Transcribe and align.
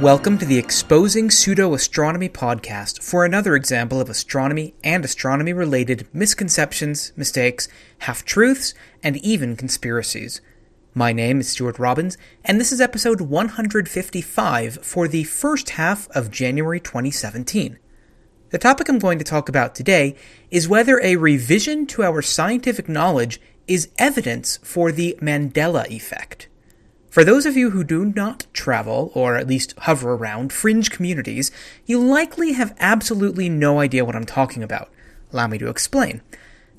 Welcome 0.00 0.38
to 0.38 0.46
the 0.46 0.56
Exposing 0.56 1.30
Pseudo 1.30 1.74
Astronomy 1.74 2.30
podcast 2.30 3.02
for 3.02 3.26
another 3.26 3.54
example 3.54 4.00
of 4.00 4.08
astronomy 4.08 4.72
and 4.82 5.04
astronomy 5.04 5.52
related 5.52 6.08
misconceptions, 6.14 7.12
mistakes, 7.16 7.68
half 7.98 8.24
truths, 8.24 8.72
and 9.02 9.18
even 9.18 9.56
conspiracies. 9.56 10.40
My 10.94 11.12
name 11.12 11.40
is 11.40 11.50
Stuart 11.50 11.78
Robbins, 11.78 12.16
and 12.46 12.58
this 12.58 12.72
is 12.72 12.80
episode 12.80 13.20
155 13.20 14.78
for 14.82 15.06
the 15.06 15.24
first 15.24 15.68
half 15.70 16.08
of 16.12 16.30
January 16.30 16.80
2017. 16.80 17.78
The 18.48 18.58
topic 18.58 18.88
I'm 18.88 18.98
going 18.98 19.18
to 19.18 19.24
talk 19.24 19.50
about 19.50 19.74
today 19.74 20.16
is 20.50 20.66
whether 20.66 20.98
a 21.02 21.16
revision 21.16 21.84
to 21.88 22.04
our 22.04 22.22
scientific 22.22 22.88
knowledge 22.88 23.38
is 23.66 23.90
evidence 23.98 24.60
for 24.62 24.92
the 24.92 25.18
Mandela 25.20 25.86
effect. 25.90 26.48
For 27.10 27.24
those 27.24 27.44
of 27.44 27.56
you 27.56 27.70
who 27.70 27.82
do 27.82 28.04
not 28.04 28.46
travel, 28.52 29.10
or 29.14 29.36
at 29.36 29.48
least 29.48 29.74
hover 29.80 30.12
around, 30.12 30.52
fringe 30.52 30.92
communities, 30.92 31.50
you 31.84 31.98
likely 31.98 32.52
have 32.52 32.76
absolutely 32.78 33.48
no 33.48 33.80
idea 33.80 34.04
what 34.04 34.14
I'm 34.14 34.24
talking 34.24 34.62
about. 34.62 34.90
Allow 35.32 35.48
me 35.48 35.58
to 35.58 35.68
explain. 35.68 36.22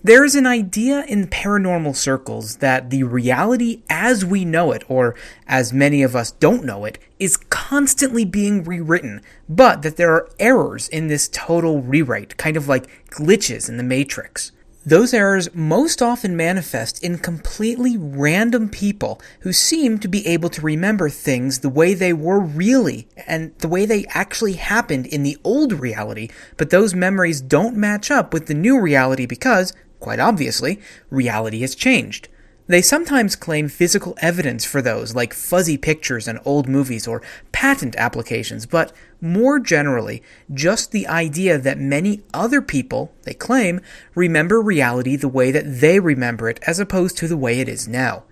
There 0.02 0.24
is 0.24 0.34
an 0.36 0.48
idea 0.48 1.04
in 1.06 1.28
paranormal 1.28 1.98
circles 1.98 2.58
that 2.58 2.92
the 2.92 3.04
reality 3.04 3.84
as 3.90 4.24
we 4.24 4.46
know 4.46 4.72
it, 4.72 4.84
or 4.88 5.16
as 5.48 5.74
many 5.74 6.02
of 6.02 6.16
us 6.16 6.32
don't 6.32 6.64
know 6.64 6.86
it, 6.86 6.98
is 7.20 7.36
constantly 7.36 8.24
being 8.24 8.64
rewritten, 8.64 9.22
but 9.50 9.82
that 9.82 9.98
there 9.98 10.14
are 10.14 10.30
errors 10.40 10.88
in 10.88 11.08
this 11.08 11.28
total 11.28 11.82
rewrite, 11.82 12.38
kind 12.38 12.56
of 12.56 12.70
like 12.70 12.88
glitches 13.10 13.68
in 13.68 13.76
the 13.76 13.84
Matrix. 13.84 14.54
Those 14.84 15.14
errors 15.14 15.54
most 15.54 16.02
often 16.02 16.36
manifest 16.36 17.04
in 17.04 17.20
completely 17.20 17.98
random 17.98 18.68
people 18.68 19.22
who 19.42 19.54
seem 19.54 20.00
to 20.00 20.08
be 20.08 20.26
able 20.26 20.50
to 20.50 20.62
remember 20.62 21.08
things 21.08 21.60
the 21.60 21.70
way 21.70 21.94
they 21.94 22.14
were 22.14 22.40
really 22.40 23.08
and 23.28 23.56
the 23.60 23.68
way 23.68 23.86
they 23.86 24.06
actually 24.10 24.54
happened 24.54 25.06
in 25.06 25.22
the 25.22 25.38
old 25.44 25.72
reality, 25.74 26.30
but 26.58 26.72
those 26.72 26.96
memories 26.96 27.42
don't 27.42 27.78
match 27.78 28.10
up 28.10 28.34
with 28.34 28.48
the 28.48 28.56
new 28.56 28.82
reality 28.82 29.28
because, 29.28 29.72
quite 30.00 30.20
obviously, 30.20 30.80
reality 31.12 31.62
has 31.62 31.76
changed. 31.76 32.28
They 32.66 32.82
sometimes 32.82 33.36
claim 33.36 33.68
physical 33.68 34.18
evidence 34.20 34.66
for 34.66 34.82
those, 34.82 35.14
like 35.14 35.36
fuzzy 35.36 35.78
pictures 35.78 36.28
in 36.28 36.40
old 36.44 36.68
movies 36.68 37.08
or 37.08 37.22
patent 37.52 37.96
applications, 37.98 38.66
but 38.66 38.94
more 39.22 39.60
generally, 39.60 40.24
just 40.52 40.92
the 40.92 41.08
idea 41.08 41.58
that 41.58 41.78
many 41.78 42.24
other 42.34 42.62
people, 42.62 43.14
they 43.24 43.34
claim, 43.34 43.80
remember 44.16 44.60
reality 44.62 45.16
the 45.16 45.28
way 45.28 45.52
that 45.52 45.80
they 45.80 46.00
remember 46.00 46.50
it 46.50 46.60
as 46.66 46.80
opposed 46.80 47.18
to 47.18 47.28
the 47.28 47.38
way 47.38 47.60
it 47.60 47.70
is 47.70 47.88
now. 47.88 48.24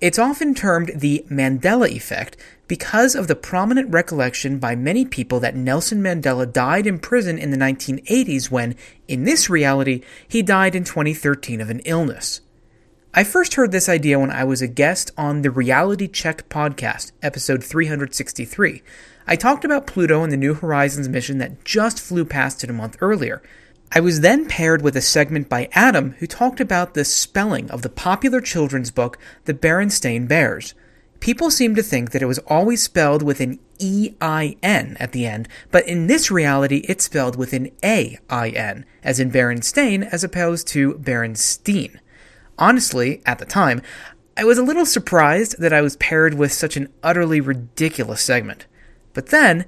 It's 0.00 0.18
often 0.18 0.54
termed 0.54 0.92
the 0.94 1.24
Mandela 1.28 1.88
effect 1.88 2.36
because 2.68 3.14
of 3.14 3.26
the 3.26 3.34
prominent 3.34 3.90
recollection 3.90 4.58
by 4.58 4.76
many 4.76 5.04
people 5.04 5.40
that 5.40 5.56
Nelson 5.56 6.00
Mandela 6.00 6.50
died 6.50 6.86
in 6.86 7.00
prison 7.00 7.36
in 7.36 7.50
the 7.50 7.56
1980s 7.56 8.50
when, 8.50 8.76
in 9.08 9.24
this 9.24 9.50
reality, 9.50 10.02
he 10.26 10.40
died 10.40 10.76
in 10.76 10.84
2013 10.84 11.60
of 11.60 11.68
an 11.68 11.80
illness. 11.80 12.42
I 13.12 13.24
first 13.24 13.54
heard 13.54 13.72
this 13.72 13.88
idea 13.88 14.20
when 14.20 14.30
I 14.30 14.44
was 14.44 14.62
a 14.62 14.68
guest 14.68 15.10
on 15.16 15.42
the 15.42 15.50
Reality 15.50 16.06
Check 16.06 16.48
podcast, 16.48 17.10
episode 17.22 17.64
363. 17.64 18.82
I 19.30 19.36
talked 19.36 19.66
about 19.66 19.86
Pluto 19.86 20.22
and 20.22 20.32
the 20.32 20.38
New 20.38 20.54
Horizons 20.54 21.06
mission 21.06 21.36
that 21.36 21.62
just 21.62 22.00
flew 22.00 22.24
past 22.24 22.64
it 22.64 22.70
a 22.70 22.72
month 22.72 22.96
earlier. 23.02 23.42
I 23.92 24.00
was 24.00 24.22
then 24.22 24.48
paired 24.48 24.80
with 24.80 24.96
a 24.96 25.02
segment 25.02 25.50
by 25.50 25.68
Adam 25.72 26.12
who 26.12 26.26
talked 26.26 26.60
about 26.60 26.94
the 26.94 27.04
spelling 27.04 27.70
of 27.70 27.82
the 27.82 27.90
popular 27.90 28.40
children's 28.40 28.90
book, 28.90 29.18
The 29.44 29.52
Berenstain 29.52 30.26
Bears. 30.26 30.72
People 31.20 31.50
seem 31.50 31.74
to 31.74 31.82
think 31.82 32.12
that 32.12 32.22
it 32.22 32.26
was 32.26 32.38
always 32.46 32.82
spelled 32.82 33.22
with 33.22 33.40
an 33.40 33.58
E-I-N 33.78 34.96
at 34.98 35.12
the 35.12 35.26
end, 35.26 35.46
but 35.70 35.86
in 35.86 36.06
this 36.06 36.30
reality 36.30 36.78
it's 36.88 37.04
spelled 37.04 37.36
with 37.36 37.52
an 37.52 37.70
A-I-N, 37.84 38.86
as 39.04 39.20
in 39.20 39.30
Berenstain 39.30 40.08
as 40.10 40.24
opposed 40.24 40.66
to 40.68 40.94
Berenstein. 40.94 41.98
Honestly, 42.58 43.20
at 43.26 43.38
the 43.38 43.44
time, 43.44 43.82
I 44.38 44.44
was 44.44 44.56
a 44.56 44.62
little 44.62 44.86
surprised 44.86 45.60
that 45.60 45.72
I 45.74 45.82
was 45.82 45.96
paired 45.96 46.32
with 46.32 46.50
such 46.50 46.78
an 46.78 46.88
utterly 47.02 47.42
ridiculous 47.42 48.22
segment. 48.22 48.64
But 49.12 49.26
then, 49.26 49.64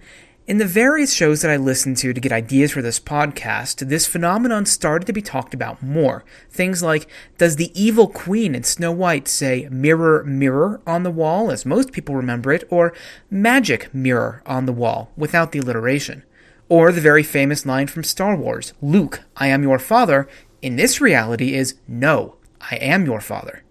in 0.46 0.58
the 0.58 0.64
various 0.64 1.14
shows 1.14 1.42
that 1.42 1.50
I 1.50 1.56
listened 1.56 1.96
to 1.98 2.12
to 2.12 2.20
get 2.20 2.32
ideas 2.32 2.72
for 2.72 2.82
this 2.82 2.98
podcast, 2.98 3.88
this 3.88 4.06
phenomenon 4.06 4.66
started 4.66 5.06
to 5.06 5.12
be 5.12 5.22
talked 5.22 5.54
about 5.54 5.82
more. 5.82 6.24
Things 6.50 6.82
like, 6.82 7.08
does 7.38 7.54
the 7.54 7.70
evil 7.80 8.08
queen 8.08 8.54
in 8.54 8.64
Snow 8.64 8.90
White 8.90 9.28
say 9.28 9.68
mirror, 9.70 10.24
mirror 10.24 10.80
on 10.86 11.04
the 11.04 11.10
wall, 11.10 11.52
as 11.52 11.64
most 11.64 11.92
people 11.92 12.16
remember 12.16 12.52
it, 12.52 12.64
or 12.68 12.92
magic 13.30 13.94
mirror 13.94 14.42
on 14.44 14.66
the 14.66 14.72
wall, 14.72 15.12
without 15.16 15.52
the 15.52 15.60
alliteration? 15.60 16.24
Or 16.68 16.90
the 16.90 17.00
very 17.00 17.22
famous 17.22 17.64
line 17.64 17.86
from 17.86 18.02
Star 18.02 18.34
Wars, 18.34 18.72
Luke, 18.82 19.22
I 19.36 19.46
am 19.48 19.62
your 19.62 19.78
father, 19.78 20.28
in 20.62 20.76
this 20.76 21.00
reality 21.00 21.54
is 21.54 21.76
no, 21.86 22.36
I 22.60 22.74
am 22.76 23.06
your 23.06 23.20
father. 23.20 23.62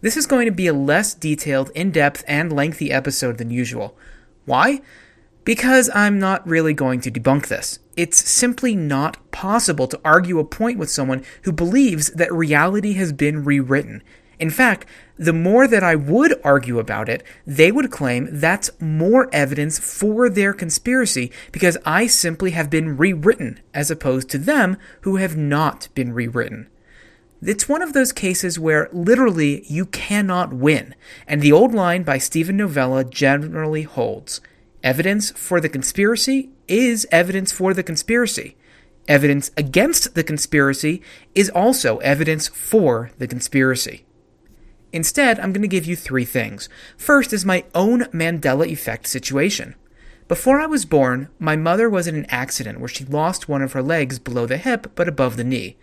This 0.00 0.16
is 0.16 0.26
going 0.26 0.46
to 0.46 0.52
be 0.52 0.66
a 0.66 0.72
less 0.72 1.14
detailed, 1.14 1.70
in 1.74 1.90
depth, 1.90 2.24
and 2.28 2.52
lengthy 2.52 2.92
episode 2.92 3.38
than 3.38 3.50
usual. 3.50 3.96
Why? 4.44 4.80
Because 5.44 5.90
I'm 5.94 6.18
not 6.18 6.46
really 6.46 6.72
going 6.72 7.00
to 7.02 7.10
debunk 7.10 7.48
this. 7.48 7.78
It's 7.96 8.28
simply 8.28 8.74
not 8.74 9.30
possible 9.30 9.86
to 9.88 10.00
argue 10.04 10.38
a 10.38 10.44
point 10.44 10.78
with 10.78 10.90
someone 10.90 11.22
who 11.42 11.52
believes 11.52 12.10
that 12.12 12.32
reality 12.32 12.94
has 12.94 13.12
been 13.12 13.44
rewritten. 13.44 14.02
In 14.38 14.50
fact, 14.50 14.86
the 15.16 15.32
more 15.32 15.68
that 15.68 15.84
I 15.84 15.94
would 15.94 16.40
argue 16.42 16.78
about 16.78 17.08
it, 17.08 17.22
they 17.46 17.70
would 17.70 17.90
claim 17.90 18.28
that's 18.32 18.70
more 18.80 19.28
evidence 19.32 19.78
for 19.78 20.28
their 20.28 20.52
conspiracy 20.52 21.30
because 21.52 21.78
I 21.86 22.06
simply 22.08 22.50
have 22.50 22.68
been 22.68 22.96
rewritten 22.96 23.60
as 23.72 23.90
opposed 23.90 24.28
to 24.30 24.38
them 24.38 24.76
who 25.02 25.16
have 25.16 25.36
not 25.36 25.88
been 25.94 26.12
rewritten. 26.12 26.68
It's 27.46 27.68
one 27.68 27.82
of 27.82 27.92
those 27.92 28.12
cases 28.12 28.58
where 28.58 28.88
literally 28.90 29.66
you 29.66 29.84
cannot 29.84 30.54
win, 30.54 30.94
and 31.26 31.42
the 31.42 31.52
old 31.52 31.74
line 31.74 32.02
by 32.02 32.16
Steven 32.16 32.56
Novella 32.56 33.04
generally 33.04 33.82
holds. 33.82 34.40
Evidence 34.82 35.30
for 35.32 35.60
the 35.60 35.68
conspiracy 35.68 36.50
is 36.68 37.06
evidence 37.12 37.52
for 37.52 37.74
the 37.74 37.82
conspiracy. 37.82 38.56
Evidence 39.08 39.50
against 39.58 40.14
the 40.14 40.24
conspiracy 40.24 41.02
is 41.34 41.50
also 41.50 41.98
evidence 41.98 42.48
for 42.48 43.10
the 43.18 43.28
conspiracy. 43.28 44.06
Instead, 44.94 45.38
I'm 45.38 45.52
going 45.52 45.60
to 45.60 45.68
give 45.68 45.84
you 45.84 45.96
three 45.96 46.24
things. 46.24 46.70
First 46.96 47.34
is 47.34 47.44
my 47.44 47.64
own 47.74 48.04
Mandela 48.04 48.66
effect 48.66 49.06
situation. 49.06 49.74
Before 50.28 50.58
I 50.58 50.66
was 50.66 50.86
born, 50.86 51.28
my 51.38 51.56
mother 51.56 51.90
was 51.90 52.06
in 52.06 52.14
an 52.14 52.26
accident 52.30 52.80
where 52.80 52.88
she 52.88 53.04
lost 53.04 53.50
one 53.50 53.60
of 53.60 53.72
her 53.72 53.82
legs 53.82 54.18
below 54.18 54.46
the 54.46 54.56
hip 54.56 54.92
but 54.94 55.08
above 55.08 55.36
the 55.36 55.44
knee. 55.44 55.76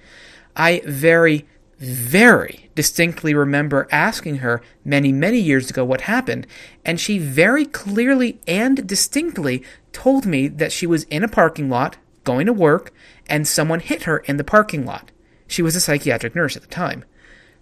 I 0.56 0.81
very, 0.85 1.47
very 1.78 2.69
distinctly 2.75 3.34
remember 3.34 3.88
asking 3.91 4.38
her 4.38 4.62
many, 4.85 5.12
many 5.12 5.39
years 5.39 5.69
ago 5.69 5.84
what 5.84 6.01
happened, 6.01 6.47
and 6.85 7.00
she 7.00 7.17
very 7.17 7.66
clearly 7.66 8.39
and 8.47 8.85
distinctly 8.88 9.63
told 9.94 10.25
me 10.25 10.47
that 10.47 10.72
she 10.72 10.85
was 10.85 11.03
in 11.06 11.23
a 11.23 11.28
parking 11.28 11.69
lot, 11.69 11.97
going 12.23 12.45
to 12.45 12.53
work, 12.53 12.94
and 13.28 13.47
someone 13.47 13.79
hit 13.79 14.03
her 14.03 14.19
in 14.19 14.38
the 14.38 14.44
parking 14.44 14.85
lot. 14.85 15.12
She 15.47 15.62
was 15.62 15.75
a 15.75 15.81
psychiatric 15.81 16.35
nurse 16.35 16.56
at 16.56 16.62
the 16.62 16.68
time. 16.68 17.03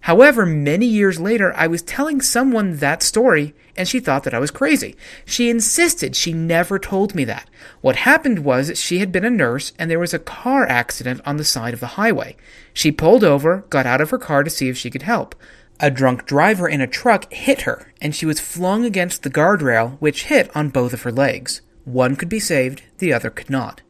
However, 0.02 0.46
many 0.46 0.86
years 0.86 1.20
later, 1.20 1.52
I 1.54 1.66
was 1.66 1.82
telling 1.82 2.22
someone 2.22 2.76
that 2.76 3.02
story, 3.02 3.54
and 3.76 3.86
she 3.86 4.00
thought 4.00 4.24
that 4.24 4.32
I 4.32 4.38
was 4.38 4.50
crazy. 4.50 4.96
She 5.26 5.50
insisted 5.50 6.16
she 6.16 6.32
never 6.32 6.78
told 6.78 7.14
me 7.14 7.24
that. 7.26 7.50
What 7.82 7.96
happened 7.96 8.40
was 8.40 8.78
she 8.78 8.98
had 8.98 9.12
been 9.12 9.26
a 9.26 9.30
nurse, 9.30 9.72
and 9.78 9.90
there 9.90 9.98
was 9.98 10.14
a 10.14 10.18
car 10.18 10.66
accident 10.66 11.20
on 11.26 11.36
the 11.36 11.44
side 11.44 11.74
of 11.74 11.80
the 11.80 11.98
highway. 11.98 12.36
She 12.72 12.90
pulled 12.90 13.22
over, 13.22 13.64
got 13.68 13.84
out 13.84 14.00
of 14.00 14.10
her 14.10 14.18
car 14.18 14.42
to 14.42 14.50
see 14.50 14.68
if 14.68 14.78
she 14.78 14.90
could 14.90 15.02
help. 15.02 15.34
A 15.80 15.90
drunk 15.90 16.26
driver 16.26 16.68
in 16.68 16.80
a 16.80 16.86
truck 16.86 17.30
hit 17.32 17.62
her, 17.62 17.92
and 18.00 18.14
she 18.14 18.26
was 18.26 18.40
flung 18.40 18.86
against 18.86 19.22
the 19.22 19.30
guardrail, 19.30 19.98
which 19.98 20.24
hit 20.24 20.54
on 20.56 20.70
both 20.70 20.94
of 20.94 21.02
her 21.02 21.12
legs. 21.12 21.60
One 21.84 22.16
could 22.16 22.28
be 22.28 22.40
saved, 22.40 22.82
the 22.98 23.12
other 23.12 23.30
could 23.30 23.50
not. 23.50 23.82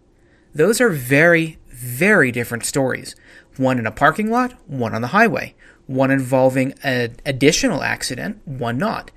Those 0.54 0.80
are 0.80 0.90
very, 0.90 1.58
very 1.68 2.32
different 2.32 2.64
stories. 2.64 3.14
One 3.56 3.78
in 3.78 3.86
a 3.86 3.92
parking 3.92 4.30
lot, 4.30 4.54
one 4.66 4.94
on 4.94 5.02
the 5.02 5.08
highway 5.08 5.54
one 5.90 6.12
involving 6.12 6.72
an 6.84 7.16
additional 7.26 7.82
accident, 7.82 8.40
one 8.46 8.78
not. 8.78 9.10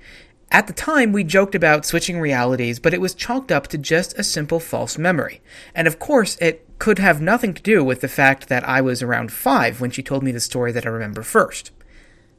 At 0.50 0.66
the 0.66 0.72
time, 0.72 1.12
we 1.12 1.22
joked 1.22 1.54
about 1.54 1.86
switching 1.86 2.18
realities, 2.18 2.80
but 2.80 2.92
it 2.92 3.00
was 3.00 3.14
chalked 3.14 3.52
up 3.52 3.68
to 3.68 3.78
just 3.78 4.18
a 4.18 4.24
simple 4.24 4.58
false 4.58 4.98
memory. 4.98 5.40
And 5.72 5.86
of 5.86 6.00
course, 6.00 6.36
it 6.40 6.66
could 6.80 6.98
have 6.98 7.22
nothing 7.22 7.54
to 7.54 7.62
do 7.62 7.84
with 7.84 8.00
the 8.00 8.08
fact 8.08 8.48
that 8.48 8.68
I 8.68 8.80
was 8.80 9.02
around 9.02 9.30
five 9.30 9.80
when 9.80 9.92
she 9.92 10.02
told 10.02 10.24
me 10.24 10.32
the 10.32 10.40
story 10.40 10.72
that 10.72 10.84
I 10.84 10.88
remember 10.88 11.22
first. 11.22 11.70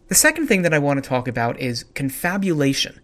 The 0.10 0.16
second 0.16 0.48
thing 0.48 0.64
that 0.64 0.74
I 0.74 0.80
want 0.80 1.02
to 1.02 1.10
talk 1.10 1.30
about 1.30 1.58
is 1.58 1.86
confabulation. 1.94 3.00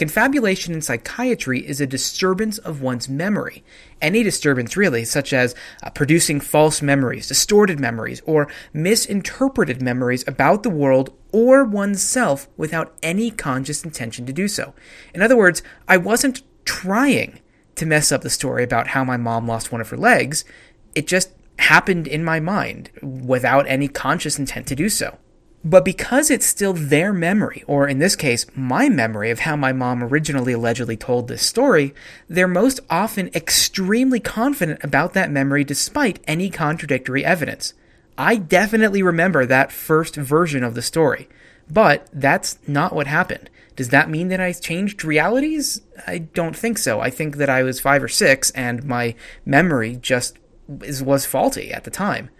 Confabulation 0.00 0.72
in 0.72 0.80
psychiatry 0.80 1.60
is 1.60 1.78
a 1.78 1.86
disturbance 1.86 2.56
of 2.56 2.80
one's 2.80 3.06
memory. 3.06 3.62
Any 4.00 4.22
disturbance, 4.22 4.74
really, 4.74 5.04
such 5.04 5.34
as 5.34 5.54
uh, 5.82 5.90
producing 5.90 6.40
false 6.40 6.80
memories, 6.80 7.28
distorted 7.28 7.78
memories, 7.78 8.22
or 8.24 8.48
misinterpreted 8.72 9.82
memories 9.82 10.24
about 10.26 10.62
the 10.62 10.70
world 10.70 11.14
or 11.32 11.64
oneself 11.64 12.48
without 12.56 12.96
any 13.02 13.30
conscious 13.30 13.84
intention 13.84 14.24
to 14.24 14.32
do 14.32 14.48
so. 14.48 14.72
In 15.12 15.20
other 15.20 15.36
words, 15.36 15.62
I 15.86 15.98
wasn't 15.98 16.40
trying 16.64 17.38
to 17.74 17.84
mess 17.84 18.10
up 18.10 18.22
the 18.22 18.30
story 18.30 18.64
about 18.64 18.86
how 18.86 19.04
my 19.04 19.18
mom 19.18 19.46
lost 19.46 19.70
one 19.70 19.82
of 19.82 19.90
her 19.90 19.98
legs. 19.98 20.46
It 20.94 21.06
just 21.08 21.30
happened 21.58 22.06
in 22.08 22.24
my 22.24 22.40
mind 22.40 22.88
without 23.02 23.66
any 23.68 23.86
conscious 23.86 24.38
intent 24.38 24.66
to 24.68 24.74
do 24.74 24.88
so. 24.88 25.18
But 25.62 25.84
because 25.84 26.30
it's 26.30 26.46
still 26.46 26.72
their 26.72 27.12
memory, 27.12 27.64
or 27.66 27.86
in 27.86 27.98
this 27.98 28.16
case, 28.16 28.46
my 28.54 28.88
memory 28.88 29.30
of 29.30 29.40
how 29.40 29.56
my 29.56 29.72
mom 29.72 30.02
originally 30.02 30.54
allegedly 30.54 30.96
told 30.96 31.28
this 31.28 31.42
story, 31.42 31.94
they're 32.28 32.48
most 32.48 32.80
often 32.88 33.30
extremely 33.34 34.20
confident 34.20 34.82
about 34.82 35.12
that 35.12 35.30
memory 35.30 35.62
despite 35.62 36.20
any 36.26 36.48
contradictory 36.48 37.24
evidence. 37.24 37.74
I 38.16 38.36
definitely 38.36 39.02
remember 39.02 39.44
that 39.44 39.70
first 39.72 40.16
version 40.16 40.64
of 40.64 40.74
the 40.74 40.82
story, 40.82 41.28
but 41.70 42.08
that's 42.12 42.58
not 42.66 42.94
what 42.94 43.06
happened. 43.06 43.50
Does 43.76 43.90
that 43.90 44.10
mean 44.10 44.28
that 44.28 44.40
I 44.40 44.52
changed 44.52 45.04
realities? 45.04 45.82
I 46.06 46.18
don't 46.18 46.56
think 46.56 46.78
so. 46.78 47.00
I 47.00 47.10
think 47.10 47.36
that 47.36 47.50
I 47.50 47.62
was 47.62 47.80
five 47.80 48.02
or 48.02 48.08
six 48.08 48.50
and 48.52 48.84
my 48.84 49.14
memory 49.44 49.96
just 49.96 50.38
was 50.68 51.26
faulty 51.26 51.72
at 51.72 51.84
the 51.84 51.90
time. 51.90 52.30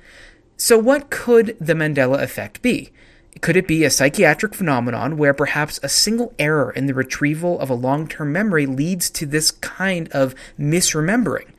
So, 0.56 0.78
what 0.78 1.08
could 1.08 1.56
the 1.58 1.72
Mandela 1.72 2.20
effect 2.20 2.60
be? 2.60 2.92
Could 3.40 3.56
it 3.56 3.66
be 3.66 3.84
a 3.84 3.90
psychiatric 3.90 4.54
phenomenon 4.54 5.16
where 5.16 5.32
perhaps 5.32 5.80
a 5.82 5.88
single 5.88 6.34
error 6.38 6.70
in 6.70 6.86
the 6.86 6.94
retrieval 6.94 7.58
of 7.58 7.70
a 7.70 7.74
long 7.74 8.06
term 8.06 8.32
memory 8.32 8.66
leads 8.66 9.08
to 9.10 9.24
this 9.24 9.50
kind 9.50 10.08
of 10.12 10.34
misremembering? 10.58 11.50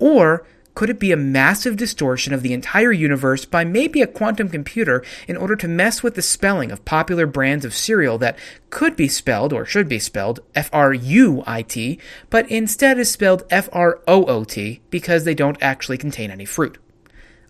Or 0.00 0.44
could 0.74 0.90
it 0.90 1.00
be 1.00 1.10
a 1.10 1.16
massive 1.16 1.76
distortion 1.76 2.32
of 2.32 2.42
the 2.42 2.52
entire 2.52 2.92
universe 2.92 3.44
by 3.44 3.64
maybe 3.64 4.00
a 4.00 4.06
quantum 4.06 4.48
computer 4.48 5.04
in 5.26 5.36
order 5.36 5.56
to 5.56 5.66
mess 5.66 6.02
with 6.02 6.14
the 6.14 6.22
spelling 6.22 6.70
of 6.70 6.84
popular 6.84 7.26
brands 7.26 7.64
of 7.64 7.74
cereal 7.74 8.16
that 8.18 8.38
could 8.70 8.94
be 8.94 9.08
spelled, 9.08 9.52
or 9.52 9.64
should 9.64 9.88
be 9.88 9.98
spelled, 9.98 10.40
F 10.54 10.70
R 10.72 10.92
U 10.92 11.42
I 11.46 11.62
T, 11.62 11.98
but 12.30 12.48
instead 12.50 12.98
is 12.98 13.10
spelled 13.10 13.44
F 13.50 13.68
R 13.72 14.00
O 14.06 14.24
O 14.26 14.44
T 14.44 14.80
because 14.90 15.24
they 15.24 15.34
don't 15.34 15.60
actually 15.60 15.98
contain 15.98 16.30
any 16.30 16.44
fruit? 16.44 16.78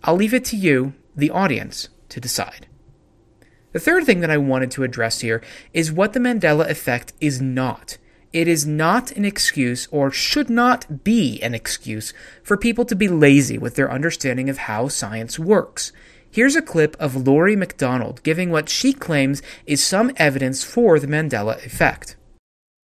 I'll 0.03 0.15
leave 0.15 0.33
it 0.33 0.45
to 0.45 0.55
you, 0.55 0.93
the 1.15 1.29
audience, 1.29 1.89
to 2.09 2.19
decide. 2.19 2.65
The 3.71 3.79
third 3.79 4.05
thing 4.05 4.21
that 4.21 4.31
I 4.31 4.37
wanted 4.37 4.71
to 4.71 4.83
address 4.83 5.21
here 5.21 5.41
is 5.73 5.91
what 5.91 6.13
the 6.13 6.19
Mandela 6.19 6.67
effect 6.67 7.13
is 7.21 7.39
not. 7.39 7.97
It 8.33 8.47
is 8.47 8.65
not 8.65 9.11
an 9.11 9.25
excuse, 9.25 9.87
or 9.91 10.11
should 10.11 10.49
not 10.49 11.03
be 11.03 11.41
an 11.41 11.53
excuse, 11.53 12.13
for 12.43 12.57
people 12.57 12.85
to 12.85 12.95
be 12.95 13.07
lazy 13.07 13.57
with 13.57 13.75
their 13.75 13.91
understanding 13.91 14.49
of 14.49 14.59
how 14.59 14.87
science 14.87 15.37
works. 15.37 15.91
Here's 16.31 16.55
a 16.55 16.61
clip 16.61 16.95
of 16.99 17.27
Laurie 17.27 17.55
MacDonald 17.55 18.21
giving 18.21 18.51
what 18.51 18.69
she 18.69 18.93
claims 18.93 19.41
is 19.65 19.83
some 19.83 20.11
evidence 20.17 20.63
for 20.63 20.99
the 20.99 21.07
Mandela 21.07 21.63
effect. 21.65 22.15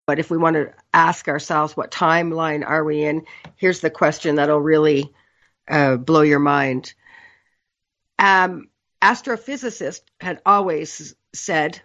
But 0.07 0.19
if 0.19 0.29
we 0.29 0.37
want 0.37 0.55
to 0.55 0.73
ask 0.93 1.27
ourselves 1.27 1.75
what 1.75 1.91
timeline 1.91 2.67
are 2.67 2.83
we 2.83 3.03
in, 3.03 3.25
here's 3.55 3.81
the 3.81 3.89
question 3.89 4.35
that'll 4.35 4.59
really 4.59 5.11
uh, 5.67 5.97
blow 5.97 6.21
your 6.21 6.39
mind. 6.39 6.93
Um, 8.17 8.67
astrophysicists 9.05 10.01
had 10.19 10.41
always 10.47 11.15
said 11.31 11.79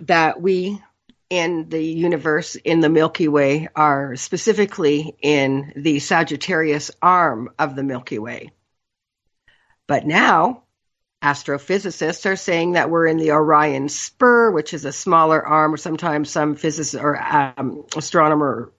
that 0.00 0.40
we 0.40 0.82
in 1.30 1.68
the 1.68 1.82
universe 1.82 2.56
in 2.56 2.80
the 2.80 2.88
Milky 2.88 3.28
Way 3.28 3.68
are 3.76 4.16
specifically 4.16 5.16
in 5.22 5.72
the 5.76 6.00
Sagittarius 6.00 6.90
arm 7.00 7.50
of 7.56 7.76
the 7.76 7.84
Milky 7.84 8.18
Way. 8.18 8.50
But 9.86 10.06
now, 10.06 10.64
astrophysicists 11.22 12.28
are 12.28 12.36
saying 12.36 12.72
that 12.72 12.90
we're 12.90 13.06
in 13.06 13.16
the 13.16 13.30
Orion 13.30 13.88
Spur, 13.88 14.50
which 14.50 14.74
is 14.74 14.84
a 14.84 14.92
smaller 14.92 15.44
arm, 15.44 15.74
or 15.74 15.76
sometimes 15.76 16.30
some 16.30 16.56
physicists 16.56 17.00
or 17.00 17.16
um, 17.22 17.84
astronomers 17.96 18.70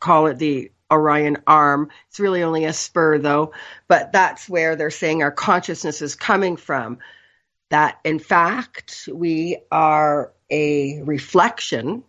call 0.00 0.28
it 0.28 0.38
the 0.38 0.72
Orion 0.90 1.38
arm. 1.46 1.90
It's 2.08 2.20
really 2.20 2.42
only 2.42 2.64
a 2.64 2.72
spur, 2.72 3.18
though, 3.18 3.52
but 3.86 4.12
that's 4.12 4.48
where 4.48 4.76
they're 4.76 4.90
saying 4.90 5.22
our 5.22 5.30
consciousness 5.30 6.00
is 6.00 6.14
coming 6.14 6.56
from 6.56 6.98
that 7.70 7.98
in 8.04 8.18
fact 8.18 9.08
we 9.12 9.58
are 9.70 10.32
a 10.50 11.02
reflection 11.02 12.04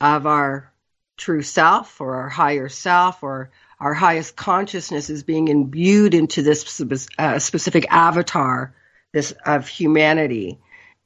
of 0.00 0.26
our 0.26 0.72
true 1.16 1.42
self 1.42 2.00
or 2.00 2.16
our 2.16 2.28
higher 2.28 2.68
self 2.68 3.22
or 3.22 3.50
our 3.80 3.94
highest 3.94 4.36
consciousness 4.36 5.10
is 5.10 5.22
being 5.22 5.48
imbued 5.48 6.14
into 6.14 6.42
this 6.42 6.82
uh, 7.18 7.38
specific 7.38 7.86
avatar 7.90 8.74
this 9.12 9.32
of 9.44 9.66
humanity 9.68 10.58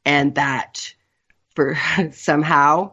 and 0.04 0.34
that 0.34 0.94
for 1.54 1.78
somehow 2.12 2.92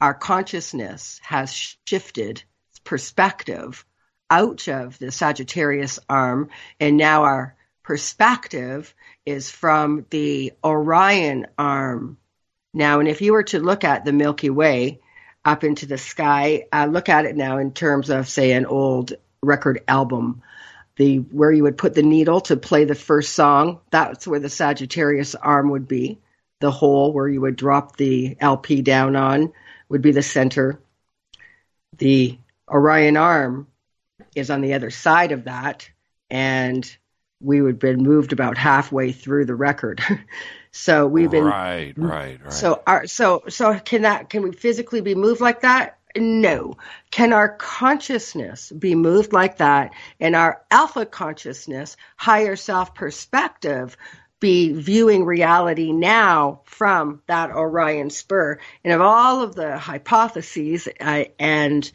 our 0.00 0.14
consciousness 0.14 1.20
has 1.24 1.52
shifted 1.52 2.42
perspective 2.84 3.84
out 4.30 4.68
of 4.68 4.98
the 4.98 5.10
Sagittarius 5.10 5.98
arm 6.08 6.50
and 6.78 6.96
now 6.96 7.24
our 7.24 7.56
perspective 7.84 8.94
is 9.24 9.50
from 9.50 10.06
the 10.10 10.52
Orion 10.64 11.46
arm. 11.56 12.18
Now, 12.72 12.98
and 12.98 13.08
if 13.08 13.22
you 13.22 13.32
were 13.32 13.44
to 13.44 13.60
look 13.60 13.84
at 13.84 14.04
the 14.04 14.12
Milky 14.12 14.50
Way 14.50 15.00
up 15.44 15.62
into 15.62 15.86
the 15.86 15.98
sky, 15.98 16.64
uh, 16.72 16.86
look 16.90 17.08
at 17.08 17.26
it 17.26 17.36
now 17.36 17.58
in 17.58 17.72
terms 17.72 18.10
of, 18.10 18.28
say, 18.28 18.52
an 18.52 18.66
old 18.66 19.12
record 19.42 19.84
album. 19.86 20.42
The 20.96 21.18
where 21.18 21.52
you 21.52 21.64
would 21.64 21.76
put 21.76 21.94
the 21.94 22.02
needle 22.02 22.40
to 22.42 22.56
play 22.56 22.84
the 22.84 22.94
first 22.94 23.34
song, 23.34 23.80
that's 23.90 24.26
where 24.26 24.40
the 24.40 24.48
Sagittarius 24.48 25.34
arm 25.34 25.70
would 25.70 25.86
be. 25.86 26.18
The 26.60 26.70
hole 26.70 27.12
where 27.12 27.28
you 27.28 27.40
would 27.42 27.56
drop 27.56 27.96
the 27.96 28.36
LP 28.40 28.80
down 28.80 29.16
on 29.16 29.52
would 29.88 30.02
be 30.02 30.12
the 30.12 30.22
center. 30.22 30.80
The 31.98 32.38
Orion 32.68 33.16
arm 33.16 33.66
is 34.34 34.50
on 34.50 34.60
the 34.60 34.74
other 34.74 34.90
side 34.90 35.32
of 35.32 35.44
that, 35.44 35.90
and 36.30 36.96
we 37.44 37.60
would 37.60 37.74
have 37.74 37.78
been 37.78 38.02
moved 38.02 38.32
about 38.32 38.56
halfway 38.56 39.12
through 39.12 39.44
the 39.44 39.54
record. 39.54 40.00
so 40.72 41.06
we've 41.06 41.30
been 41.30 41.44
right, 41.44 41.94
right, 41.96 42.40
right. 42.42 42.52
So 42.52 42.82
our 42.86 43.06
so 43.06 43.44
so 43.48 43.78
can 43.78 44.02
that 44.02 44.30
can 44.30 44.42
we 44.42 44.52
physically 44.52 45.00
be 45.00 45.14
moved 45.14 45.40
like 45.40 45.60
that? 45.60 45.98
No. 46.16 46.76
Can 47.10 47.32
our 47.32 47.56
consciousness 47.56 48.70
be 48.70 48.94
moved 48.94 49.32
like 49.32 49.58
that? 49.58 49.92
And 50.20 50.36
our 50.36 50.62
alpha 50.70 51.06
consciousness, 51.06 51.96
higher 52.16 52.56
self 52.56 52.94
perspective, 52.94 53.96
be 54.40 54.72
viewing 54.72 55.24
reality 55.24 55.92
now 55.92 56.60
from 56.64 57.22
that 57.26 57.50
Orion 57.50 58.10
spur? 58.10 58.58
And 58.84 58.92
of 58.92 59.00
all 59.00 59.42
of 59.42 59.54
the 59.54 59.76
hypotheses 59.76 60.88
uh, 61.00 61.24
and 61.38 61.90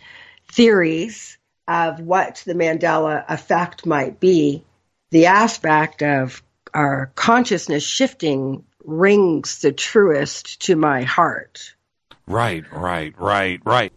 theories 0.52 1.38
of 1.68 2.00
what 2.00 2.42
the 2.46 2.56
Mandela 2.56 3.24
effect 3.30 3.86
might 3.86 4.20
be, 4.20 4.66
the 5.12 5.26
aspect 5.26 6.04
of 6.04 6.44
our 6.74 7.12
consciousness 7.16 7.84
shifting 7.84 8.64
rings 8.84 9.60
the 9.60 9.72
truest 9.72 10.62
to 10.62 10.76
my 10.76 11.04
heart. 11.04 11.74
Right, 12.28 12.64
right, 12.72 13.14
right, 13.20 13.60
right. 13.66 13.92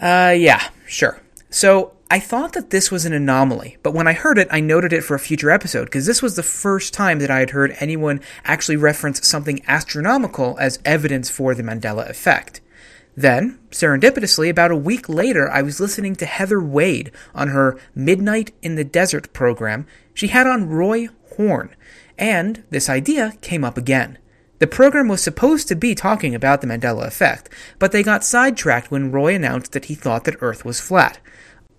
Uh, 0.00 0.34
yeah, 0.36 0.68
sure. 0.86 1.20
So 1.50 1.92
I 2.10 2.20
thought 2.20 2.54
that 2.54 2.70
this 2.70 2.90
was 2.90 3.04
an 3.04 3.12
anomaly, 3.12 3.76
but 3.82 3.94
when 3.94 4.06
I 4.06 4.12
heard 4.12 4.38
it, 4.38 4.48
I 4.50 4.60
noted 4.60 4.92
it 4.92 5.02
for 5.04 5.14
a 5.14 5.20
future 5.20 5.50
episode 5.50 5.84
because 5.84 6.06
this 6.06 6.22
was 6.22 6.36
the 6.36 6.42
first 6.42 6.94
time 6.94 7.18
that 7.18 7.30
I 7.30 7.40
had 7.40 7.50
heard 7.50 7.76
anyone 7.80 8.20
actually 8.44 8.76
reference 8.76 9.26
something 9.26 9.60
astronomical 9.66 10.56
as 10.58 10.78
evidence 10.84 11.28
for 11.30 11.54
the 11.54 11.62
Mandela 11.62 12.08
effect. 12.08 12.60
Then, 13.20 13.58
serendipitously, 13.70 14.48
about 14.48 14.70
a 14.70 14.76
week 14.76 15.06
later, 15.06 15.50
I 15.50 15.60
was 15.60 15.78
listening 15.78 16.16
to 16.16 16.24
Heather 16.24 16.58
Wade 16.58 17.12
on 17.34 17.48
her 17.48 17.78
Midnight 17.94 18.54
in 18.62 18.76
the 18.76 18.84
Desert 18.84 19.30
program. 19.34 19.86
She 20.14 20.28
had 20.28 20.46
on 20.46 20.70
Roy 20.70 21.08
Horn, 21.36 21.76
and 22.16 22.64
this 22.70 22.88
idea 22.88 23.34
came 23.42 23.62
up 23.62 23.76
again. 23.76 24.16
The 24.58 24.66
program 24.66 25.06
was 25.06 25.22
supposed 25.22 25.68
to 25.68 25.74
be 25.76 25.94
talking 25.94 26.34
about 26.34 26.62
the 26.62 26.66
Mandela 26.66 27.06
effect, 27.06 27.50
but 27.78 27.92
they 27.92 28.02
got 28.02 28.24
sidetracked 28.24 28.90
when 28.90 29.12
Roy 29.12 29.34
announced 29.34 29.72
that 29.72 29.84
he 29.84 29.94
thought 29.94 30.24
that 30.24 30.40
Earth 30.40 30.64
was 30.64 30.80
flat. 30.80 31.18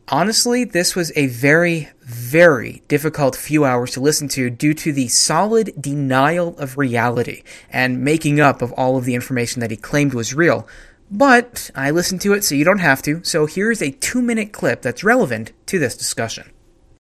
Honestly, 0.09 0.63
this 0.63 0.95
was 0.95 1.11
a 1.15 1.25
very, 1.25 1.89
very 2.01 2.83
difficult 2.87 3.35
few 3.35 3.65
hours 3.65 3.91
to 3.91 3.99
listen 3.99 4.27
to 4.27 4.49
due 4.51 4.75
to 4.75 4.91
the 4.91 5.07
solid 5.07 5.73
denial 5.79 6.55
of 6.59 6.77
reality 6.77 7.41
and 7.71 8.03
making 8.03 8.39
up 8.39 8.61
of 8.61 8.71
all 8.73 8.97
of 8.97 9.05
the 9.05 9.15
information 9.15 9.59
that 9.59 9.71
he 9.71 9.77
claimed 9.77 10.13
was 10.13 10.35
real. 10.35 10.67
But 11.11 11.69
I 11.75 11.91
listened 11.91 12.21
to 12.21 12.33
it 12.33 12.43
so 12.45 12.55
you 12.55 12.63
don't 12.63 12.79
have 12.79 13.01
to, 13.03 13.21
so 13.23 13.45
here's 13.45 13.81
a 13.81 13.91
two 13.91 14.21
minute 14.21 14.53
clip 14.53 14.81
that's 14.81 15.03
relevant 15.03 15.51
to 15.67 15.77
this 15.77 15.97
discussion. 15.97 16.51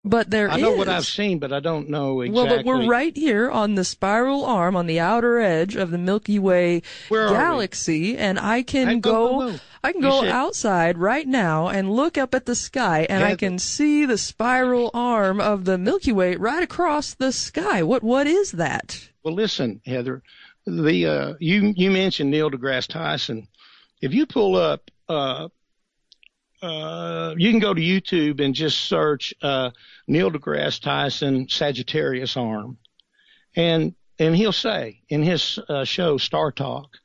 But 0.05 0.29
there 0.29 0.49
I 0.49 0.57
know 0.61 0.71
what 0.71 0.87
I've 0.87 1.05
seen, 1.05 1.37
but 1.39 1.51
I 1.51 1.59
don't 1.59 1.89
know 1.89 2.21
exactly. 2.21 2.47
Well, 2.47 2.55
but 2.55 2.65
we're 2.65 2.87
right 2.87 3.15
here 3.15 3.51
on 3.51 3.75
the 3.75 3.83
spiral 3.83 4.45
arm 4.45 4.77
on 4.77 4.87
the 4.87 5.01
outer 5.01 5.39
edge 5.39 5.75
of 5.75 5.91
the 5.91 5.97
Milky 5.97 6.39
Way 6.39 6.81
Where 7.09 7.27
galaxy, 7.27 8.17
and 8.17 8.39
I 8.39 8.63
can 8.63 8.87
Hey, 8.87 8.95
go, 8.99 9.11
go, 9.11 9.39
go, 9.39 9.51
go. 9.51 9.59
I 9.83 9.91
can 9.91 10.01
go 10.01 10.23
outside 10.25 10.97
right 10.97 11.27
now 11.27 11.67
and 11.67 11.91
look 11.91 12.17
up 12.17 12.33
at 12.33 12.45
the 12.45 12.55
sky, 12.55 13.05
and 13.09 13.25
I 13.25 13.35
can 13.35 13.59
see 13.59 14.05
the 14.05 14.17
spiral 14.17 14.91
arm 14.93 15.41
of 15.41 15.65
the 15.65 15.77
Milky 15.77 16.13
Way 16.13 16.37
right 16.37 16.63
across 16.63 17.13
the 17.13 17.33
sky. 17.33 17.83
What 17.83 18.01
what 18.01 18.27
is 18.27 18.53
that? 18.53 19.09
Well, 19.23 19.33
listen, 19.33 19.81
Heather, 19.85 20.23
the 20.65 21.05
uh, 21.05 21.33
you 21.41 21.73
you 21.75 21.91
mentioned 21.91 22.31
Neil 22.31 22.49
deGrasse 22.49 22.87
Tyson. 22.87 23.49
If 24.01 24.13
you 24.13 24.25
pull 24.25 24.55
up 24.55 24.89
uh, 25.09 25.49
uh, 26.61 27.35
you 27.37 27.51
can 27.51 27.59
go 27.59 27.73
to 27.73 27.81
YouTube 27.81 28.43
and 28.43 28.55
just 28.55 28.79
search 28.79 29.33
uh, 29.41 29.71
Neil 30.07 30.31
deGrasse 30.31 30.81
Tyson 30.81 31.47
Sagittarius 31.49 32.35
arm, 32.35 32.77
and 33.55 33.93
and 34.17 34.35
he'll 34.35 34.51
say 34.51 35.01
in 35.09 35.21
his 35.21 35.59
uh, 35.69 35.83
show 35.83 36.17
Star 36.17 36.51
Talk, 36.51 36.97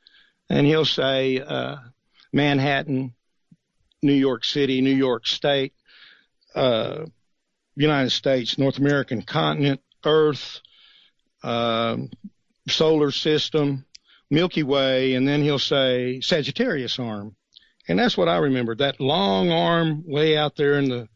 and 0.49 0.65
he'll 0.65 0.85
say 0.85 1.39
uh, 1.39 1.75
Manhattan, 2.31 3.13
New 4.01 4.13
York 4.13 4.43
City, 4.43 4.81
New 4.81 4.95
York 4.95 5.27
State, 5.27 5.73
uh, 6.55 7.05
United 7.75 8.09
States, 8.09 8.57
North 8.57 8.79
American 8.79 9.21
continent, 9.21 9.81
Earth, 10.03 10.61
uh, 11.43 11.97
solar 12.67 13.11
system, 13.11 13.85
Milky 14.33 14.63
Way, 14.63 15.13
and 15.13 15.27
then 15.27 15.41
he'll 15.43 15.59
say 15.59 16.19
Sagittarius 16.21 16.97
arm. 16.97 17.35
And 17.87 17.99
that's 17.99 18.17
what 18.17 18.29
I 18.29 18.37
remember, 18.37 18.75
that 18.75 18.99
long 18.99 19.51
arm 19.51 20.03
way 20.05 20.37
out 20.37 20.55
there 20.55 20.79
in 20.79 20.89
the, 20.89 21.07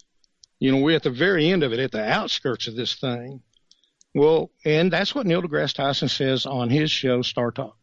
you 0.60 0.72
know, 0.72 0.78
we're 0.78 0.96
at 0.96 1.04
the 1.04 1.10
very 1.10 1.50
end 1.50 1.64
of 1.64 1.74
it, 1.74 1.80
at 1.80 1.92
the 1.92 2.04
outskirts 2.04 2.68
of 2.68 2.76
this 2.76 2.96
thing. 2.96 3.42
Well, 4.14 4.52
and 4.66 4.92
that's 4.92 5.16
what 5.16 5.26
Neil 5.26 5.42
deGrasse 5.42 5.74
Tyson 5.74 6.10
says 6.10 6.46
on 6.46 6.70
his 6.70 6.92
show, 6.92 7.22
Star 7.22 7.52
Talk. 7.52 7.78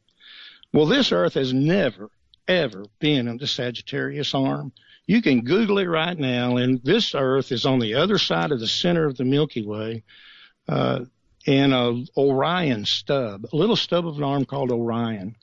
Well, 0.72 0.86
this 0.86 1.12
Earth 1.12 1.34
has 1.34 1.52
never, 1.52 2.10
ever 2.46 2.84
been 2.98 3.28
in 3.28 3.36
the 3.36 3.46
Sagittarius 3.46 4.34
arm. 4.34 4.72
You 5.06 5.22
can 5.22 5.42
Google 5.42 5.78
it 5.78 5.86
right 5.86 6.18
now, 6.18 6.56
and 6.56 6.82
this 6.82 7.14
Earth 7.14 7.52
is 7.52 7.66
on 7.66 7.78
the 7.78 7.94
other 7.94 8.18
side 8.18 8.52
of 8.52 8.60
the 8.60 8.66
center 8.66 9.06
of 9.06 9.16
the 9.16 9.24
Milky 9.24 9.64
Way, 9.66 10.04
uh, 10.68 11.04
in 11.46 11.72
a 11.72 12.04
Orion 12.16 12.84
stub, 12.84 13.46
a 13.52 13.56
little 13.56 13.76
stub 13.76 14.06
of 14.06 14.16
an 14.16 14.24
arm 14.24 14.44
called 14.44 14.70
Orion. 14.70 15.36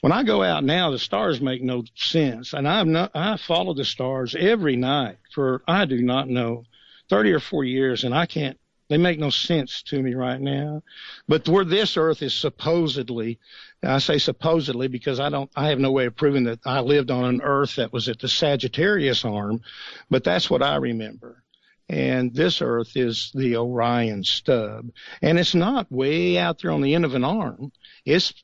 When 0.00 0.12
I 0.12 0.22
go 0.22 0.42
out 0.42 0.62
now, 0.62 0.90
the 0.90 0.98
stars 0.98 1.40
make 1.40 1.62
no 1.62 1.82
sense, 1.96 2.52
and 2.52 2.68
I've 2.68 2.86
not, 2.86 3.10
I 3.14 3.36
follow 3.36 3.74
the 3.74 3.84
stars 3.84 4.36
every 4.38 4.76
night 4.76 5.18
for 5.32 5.62
I 5.66 5.86
do 5.86 6.00
not 6.00 6.28
know, 6.28 6.64
thirty 7.08 7.32
or 7.32 7.40
four 7.40 7.64
years, 7.64 8.04
and 8.04 8.14
I 8.14 8.26
can't. 8.26 8.58
They 8.88 8.96
make 8.96 9.18
no 9.18 9.28
sense 9.28 9.82
to 9.82 10.00
me 10.00 10.14
right 10.14 10.40
now. 10.40 10.82
But 11.26 11.46
where 11.46 11.64
this 11.64 11.98
Earth 11.98 12.22
is 12.22 12.32
supposedly, 12.32 13.38
I 13.82 13.98
say 13.98 14.16
supposedly 14.16 14.88
because 14.88 15.20
I 15.20 15.28
don't, 15.28 15.50
I 15.54 15.68
have 15.68 15.78
no 15.78 15.92
way 15.92 16.06
of 16.06 16.16
proving 16.16 16.44
that 16.44 16.60
I 16.64 16.80
lived 16.80 17.10
on 17.10 17.24
an 17.24 17.42
Earth 17.42 17.76
that 17.76 17.92
was 17.92 18.08
at 18.08 18.18
the 18.18 18.28
Sagittarius 18.28 19.26
arm, 19.26 19.60
but 20.08 20.24
that's 20.24 20.48
what 20.48 20.62
I 20.62 20.76
remember 20.76 21.42
and 21.88 22.34
this 22.34 22.60
Earth 22.60 22.96
is 22.96 23.30
the 23.34 23.56
Orion 23.56 24.24
stub. 24.24 24.90
And 25.22 25.38
it's 25.38 25.54
not 25.54 25.90
way 25.90 26.38
out 26.38 26.60
there 26.60 26.70
on 26.70 26.82
the 26.82 26.94
end 26.94 27.04
of 27.04 27.14
an 27.14 27.24
arm. 27.24 27.72
It's 28.04 28.34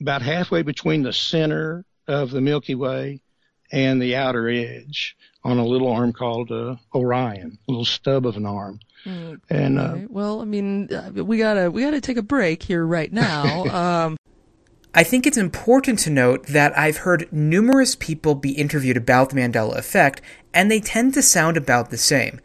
about 0.00 0.22
halfway 0.22 0.62
between 0.62 1.02
the 1.02 1.12
center 1.12 1.84
of 2.06 2.30
the 2.30 2.40
Milky 2.40 2.74
Way 2.74 3.20
and 3.72 4.00
the 4.00 4.16
outer 4.16 4.48
edge 4.48 5.16
on 5.42 5.58
a 5.58 5.64
little 5.64 5.88
arm 5.92 6.12
called 6.12 6.50
uh, 6.50 6.76
Orion, 6.94 7.58
a 7.68 7.70
little 7.70 7.84
stub 7.84 8.26
of 8.26 8.36
an 8.36 8.46
arm. 8.46 8.80
Mm, 9.04 9.40
And 9.50 9.78
uh, 9.78 9.96
well, 10.08 10.40
I 10.40 10.44
mean, 10.44 10.88
uh, 10.92 11.22
we 11.22 11.36
gotta 11.36 11.70
we 11.70 11.82
gotta 11.82 12.00
take 12.00 12.16
a 12.16 12.22
break 12.22 12.62
here 12.62 12.86
right 12.86 13.12
now. 13.12 13.64
um, 14.06 14.16
I 14.94 15.02
think 15.02 15.26
it's 15.26 15.36
important 15.36 15.98
to 16.00 16.10
note 16.10 16.46
that 16.46 16.76
I've 16.78 16.98
heard 16.98 17.30
numerous 17.32 17.96
people 17.96 18.36
be 18.36 18.52
interviewed 18.52 18.96
about 18.96 19.30
the 19.30 19.36
Mandela 19.36 19.76
effect, 19.76 20.22
and 20.54 20.70
they 20.70 20.80
tend 20.80 21.14
to 21.14 21.22
sound 21.22 21.56
about 21.56 21.90
the 21.90 21.98
same. 21.98 22.40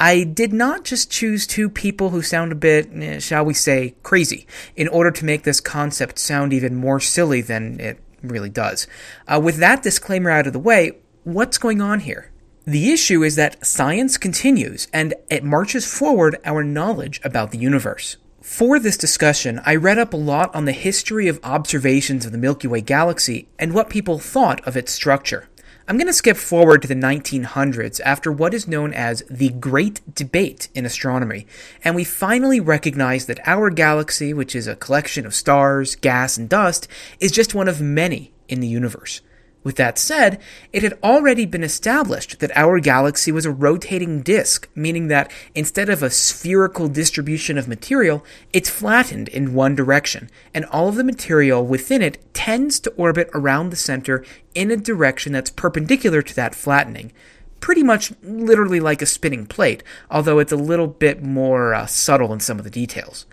I 0.00 0.24
did 0.24 0.54
not 0.54 0.84
just 0.84 1.10
choose 1.10 1.46
two 1.46 1.68
people 1.68 2.08
who 2.08 2.22
sound 2.22 2.52
a 2.52 2.54
bit, 2.54 2.88
eh, 2.94 3.18
shall 3.18 3.44
we 3.44 3.52
say, 3.52 3.94
crazy, 4.02 4.46
in 4.74 4.88
order 4.88 5.10
to 5.10 5.24
make 5.26 5.42
this 5.42 5.60
concept 5.60 6.18
sound 6.18 6.54
even 6.54 6.74
more 6.74 7.00
silly 7.00 7.42
than 7.42 7.78
it 7.78 8.00
really 8.22 8.48
does. 8.48 8.86
Uh, 9.28 9.38
with 9.44 9.58
that 9.58 9.82
disclaimer 9.82 10.30
out 10.30 10.46
of 10.46 10.54
the 10.54 10.58
way, 10.58 10.92
what's 11.24 11.58
going 11.58 11.82
on 11.82 12.00
here? 12.00 12.30
The 12.64 12.90
issue 12.92 13.22
is 13.22 13.36
that 13.36 13.66
science 13.66 14.16
continues 14.16 14.88
and 14.90 15.12
it 15.28 15.44
marches 15.44 15.86
forward 15.86 16.38
our 16.46 16.64
knowledge 16.64 17.20
about 17.22 17.50
the 17.50 17.58
universe. 17.58 18.16
For 18.40 18.78
this 18.78 18.96
discussion, 18.96 19.60
I 19.66 19.74
read 19.76 19.98
up 19.98 20.14
a 20.14 20.16
lot 20.16 20.54
on 20.54 20.64
the 20.64 20.72
history 20.72 21.28
of 21.28 21.40
observations 21.44 22.24
of 22.24 22.32
the 22.32 22.38
Milky 22.38 22.68
Way 22.68 22.80
galaxy 22.80 23.48
and 23.58 23.74
what 23.74 23.90
people 23.90 24.18
thought 24.18 24.66
of 24.66 24.78
its 24.78 24.92
structure. 24.92 25.48
I'm 25.90 25.96
going 25.96 26.06
to 26.06 26.12
skip 26.12 26.36
forward 26.36 26.82
to 26.82 26.88
the 26.88 26.94
1900s 26.94 28.00
after 28.04 28.30
what 28.30 28.54
is 28.54 28.68
known 28.68 28.94
as 28.94 29.24
the 29.28 29.48
Great 29.48 30.14
Debate 30.14 30.68
in 30.72 30.86
astronomy, 30.86 31.48
and 31.82 31.96
we 31.96 32.04
finally 32.04 32.60
recognize 32.60 33.26
that 33.26 33.40
our 33.44 33.70
galaxy, 33.70 34.32
which 34.32 34.54
is 34.54 34.68
a 34.68 34.76
collection 34.76 35.26
of 35.26 35.34
stars, 35.34 35.96
gas, 35.96 36.38
and 36.38 36.48
dust, 36.48 36.86
is 37.18 37.32
just 37.32 37.56
one 37.56 37.66
of 37.66 37.80
many 37.80 38.30
in 38.48 38.60
the 38.60 38.68
universe. 38.68 39.20
With 39.62 39.76
that 39.76 39.98
said, 39.98 40.40
it 40.72 40.82
had 40.82 40.98
already 41.02 41.44
been 41.44 41.62
established 41.62 42.40
that 42.40 42.56
our 42.56 42.80
galaxy 42.80 43.30
was 43.30 43.44
a 43.44 43.50
rotating 43.50 44.22
disk, 44.22 44.70
meaning 44.74 45.08
that 45.08 45.30
instead 45.54 45.90
of 45.90 46.02
a 46.02 46.08
spherical 46.08 46.88
distribution 46.88 47.58
of 47.58 47.68
material, 47.68 48.24
it's 48.54 48.70
flattened 48.70 49.28
in 49.28 49.52
one 49.52 49.74
direction, 49.74 50.30
and 50.54 50.64
all 50.66 50.88
of 50.88 50.94
the 50.94 51.04
material 51.04 51.66
within 51.66 52.00
it 52.00 52.32
tends 52.32 52.80
to 52.80 52.90
orbit 52.92 53.28
around 53.34 53.68
the 53.68 53.76
center 53.76 54.24
in 54.54 54.70
a 54.70 54.78
direction 54.78 55.32
that's 55.32 55.50
perpendicular 55.50 56.22
to 56.22 56.34
that 56.34 56.54
flattening. 56.54 57.12
Pretty 57.60 57.82
much 57.82 58.14
literally 58.22 58.80
like 58.80 59.02
a 59.02 59.06
spinning 59.06 59.44
plate, 59.44 59.82
although 60.10 60.38
it's 60.38 60.52
a 60.52 60.56
little 60.56 60.86
bit 60.86 61.22
more 61.22 61.74
uh, 61.74 61.84
subtle 61.84 62.32
in 62.32 62.40
some 62.40 62.56
of 62.56 62.64
the 62.64 62.70
details. 62.70 63.26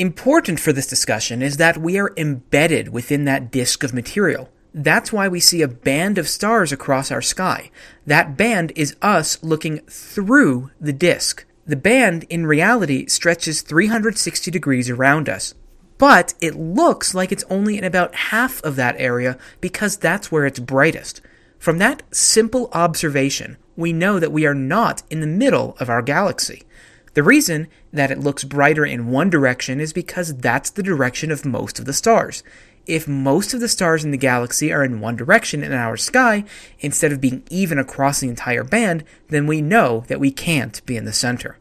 Important 0.00 0.58
for 0.58 0.72
this 0.72 0.88
discussion 0.88 1.40
is 1.40 1.56
that 1.56 1.78
we 1.78 1.96
are 1.98 2.12
embedded 2.16 2.88
within 2.88 3.24
that 3.26 3.52
disk 3.52 3.84
of 3.84 3.94
material. 3.94 4.48
That's 4.74 5.12
why 5.12 5.28
we 5.28 5.40
see 5.40 5.62
a 5.62 5.68
band 5.68 6.18
of 6.18 6.28
stars 6.28 6.72
across 6.72 7.10
our 7.10 7.22
sky. 7.22 7.70
That 8.06 8.36
band 8.36 8.72
is 8.76 8.96
us 9.00 9.42
looking 9.42 9.78
through 9.88 10.70
the 10.80 10.92
disk. 10.92 11.46
The 11.66 11.76
band, 11.76 12.24
in 12.28 12.46
reality, 12.46 13.06
stretches 13.06 13.62
360 13.62 14.50
degrees 14.50 14.90
around 14.90 15.28
us. 15.28 15.54
But 15.98 16.34
it 16.40 16.54
looks 16.54 17.14
like 17.14 17.32
it's 17.32 17.44
only 17.50 17.76
in 17.76 17.84
about 17.84 18.14
half 18.14 18.62
of 18.62 18.76
that 18.76 18.94
area 18.98 19.36
because 19.60 19.96
that's 19.96 20.30
where 20.30 20.46
it's 20.46 20.60
brightest. 20.60 21.20
From 21.58 21.78
that 21.78 22.02
simple 22.14 22.70
observation, 22.72 23.56
we 23.76 23.92
know 23.92 24.20
that 24.20 24.32
we 24.32 24.46
are 24.46 24.54
not 24.54 25.02
in 25.10 25.20
the 25.20 25.26
middle 25.26 25.76
of 25.80 25.90
our 25.90 26.02
galaxy. 26.02 26.62
The 27.14 27.22
reason 27.24 27.66
that 27.92 28.12
it 28.12 28.20
looks 28.20 28.44
brighter 28.44 28.86
in 28.86 29.08
one 29.08 29.28
direction 29.28 29.80
is 29.80 29.92
because 29.92 30.36
that's 30.36 30.70
the 30.70 30.84
direction 30.84 31.32
of 31.32 31.44
most 31.44 31.80
of 31.80 31.84
the 31.84 31.92
stars 31.92 32.44
if 32.88 33.06
most 33.06 33.54
of 33.54 33.60
the 33.60 33.68
stars 33.68 34.04
in 34.04 34.10
the 34.10 34.16
galaxy 34.16 34.72
are 34.72 34.82
in 34.82 35.00
one 35.00 35.14
direction 35.14 35.62
in 35.62 35.72
our 35.72 35.96
sky, 35.96 36.44
instead 36.80 37.12
of 37.12 37.20
being 37.20 37.44
even 37.50 37.78
across 37.78 38.20
the 38.20 38.28
entire 38.28 38.64
band, 38.64 39.04
then 39.28 39.46
we 39.46 39.62
know 39.62 40.04
that 40.08 40.18
we 40.18 40.32
can't 40.32 40.84
be 40.86 40.96
in 40.96 41.04
the 41.04 41.12
center. 41.12 41.58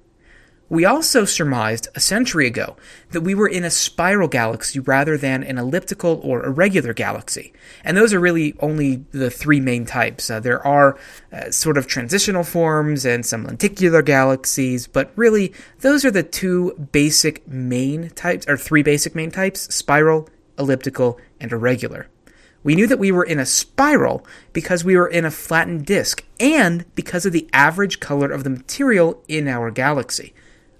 We 0.69 0.83
also 0.83 1.23
surmised 1.23 1.87
a 1.95 2.01
century 2.01 2.45
ago 2.45 2.75
that 3.11 3.21
we 3.21 3.33
were 3.33 3.47
in 3.47 3.63
a 3.63 3.69
spiral 3.69 4.27
galaxy 4.27 4.79
rather 4.79 5.17
than 5.17 5.41
an 5.43 5.57
elliptical 5.57 6.19
or 6.23 6.45
irregular 6.45 6.93
galaxy. 6.93 7.53
And 7.85 7.95
those 7.95 8.13
are 8.13 8.19
really 8.19 8.53
only 8.59 9.05
the 9.11 9.31
three 9.31 9.61
main 9.61 9.85
types. 9.85 10.29
Uh, 10.29 10.41
there 10.41 10.65
are 10.67 10.99
uh, 11.31 11.51
sort 11.51 11.77
of 11.77 11.87
transitional 11.87 12.43
forms 12.43 13.05
and 13.05 13.25
some 13.25 13.45
lenticular 13.45 14.01
galaxies, 14.01 14.87
but 14.87 15.11
really 15.15 15.53
those 15.79 16.03
are 16.03 16.11
the 16.11 16.23
two 16.23 16.73
basic 16.91 17.47
main 17.47 18.09
types, 18.09 18.45
or 18.49 18.57
three 18.57 18.83
basic 18.83 19.15
main 19.15 19.31
types 19.31 19.73
spiral, 19.73 20.27
elliptical, 20.57 21.19
and 21.39 21.51
irregular. 21.51 22.07
We 22.63 22.75
knew 22.75 22.87
that 22.87 22.99
we 22.99 23.11
were 23.11 23.23
in 23.23 23.39
a 23.39 23.45
spiral 23.45 24.25
because 24.51 24.83
we 24.83 24.97
were 24.97 25.07
in 25.07 25.25
a 25.25 25.31
flattened 25.31 25.85
disk 25.85 26.25
and 26.39 26.83
because 26.95 27.25
of 27.25 27.31
the 27.33 27.47
average 27.53 27.99
color 27.99 28.31
of 28.31 28.43
the 28.43 28.49
material 28.49 29.23
in 29.27 29.47
our 29.47 29.71
galaxy. 29.71 30.33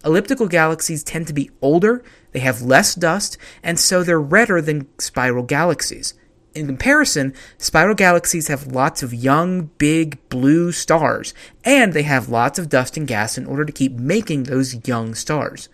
Elliptical 0.03 0.48
galaxies 0.48 1.03
tend 1.03 1.27
to 1.27 1.34
be 1.34 1.50
older, 1.62 2.03
they 2.31 2.39
have 2.39 2.62
less 2.62 2.96
dust, 2.96 3.38
and 3.63 3.79
so 3.79 4.03
they're 4.03 4.19
redder 4.19 4.62
than 4.62 4.88
spiral 5.00 5.43
galaxies. 5.43 6.13
In 6.53 6.65
comparison, 6.65 7.34
spiral 7.57 7.96
galaxies 7.96 8.48
have 8.48 8.67
lots 8.67 9.03
of 9.03 9.13
young, 9.13 9.69
big, 9.77 10.17
blue 10.29 10.72
stars, 10.72 11.34
and 11.63 11.93
they 11.93 12.03
have 12.03 12.29
lots 12.29 12.57
of 12.57 12.69
dust 12.69 12.98
and 12.98 13.07
gas 13.07 13.38
in 13.38 13.46
order 13.46 13.63
to 13.63 13.72
keep 13.72 13.93
making 13.93 14.43
those 14.43 14.88
young 14.88 15.13
stars. 15.13 15.69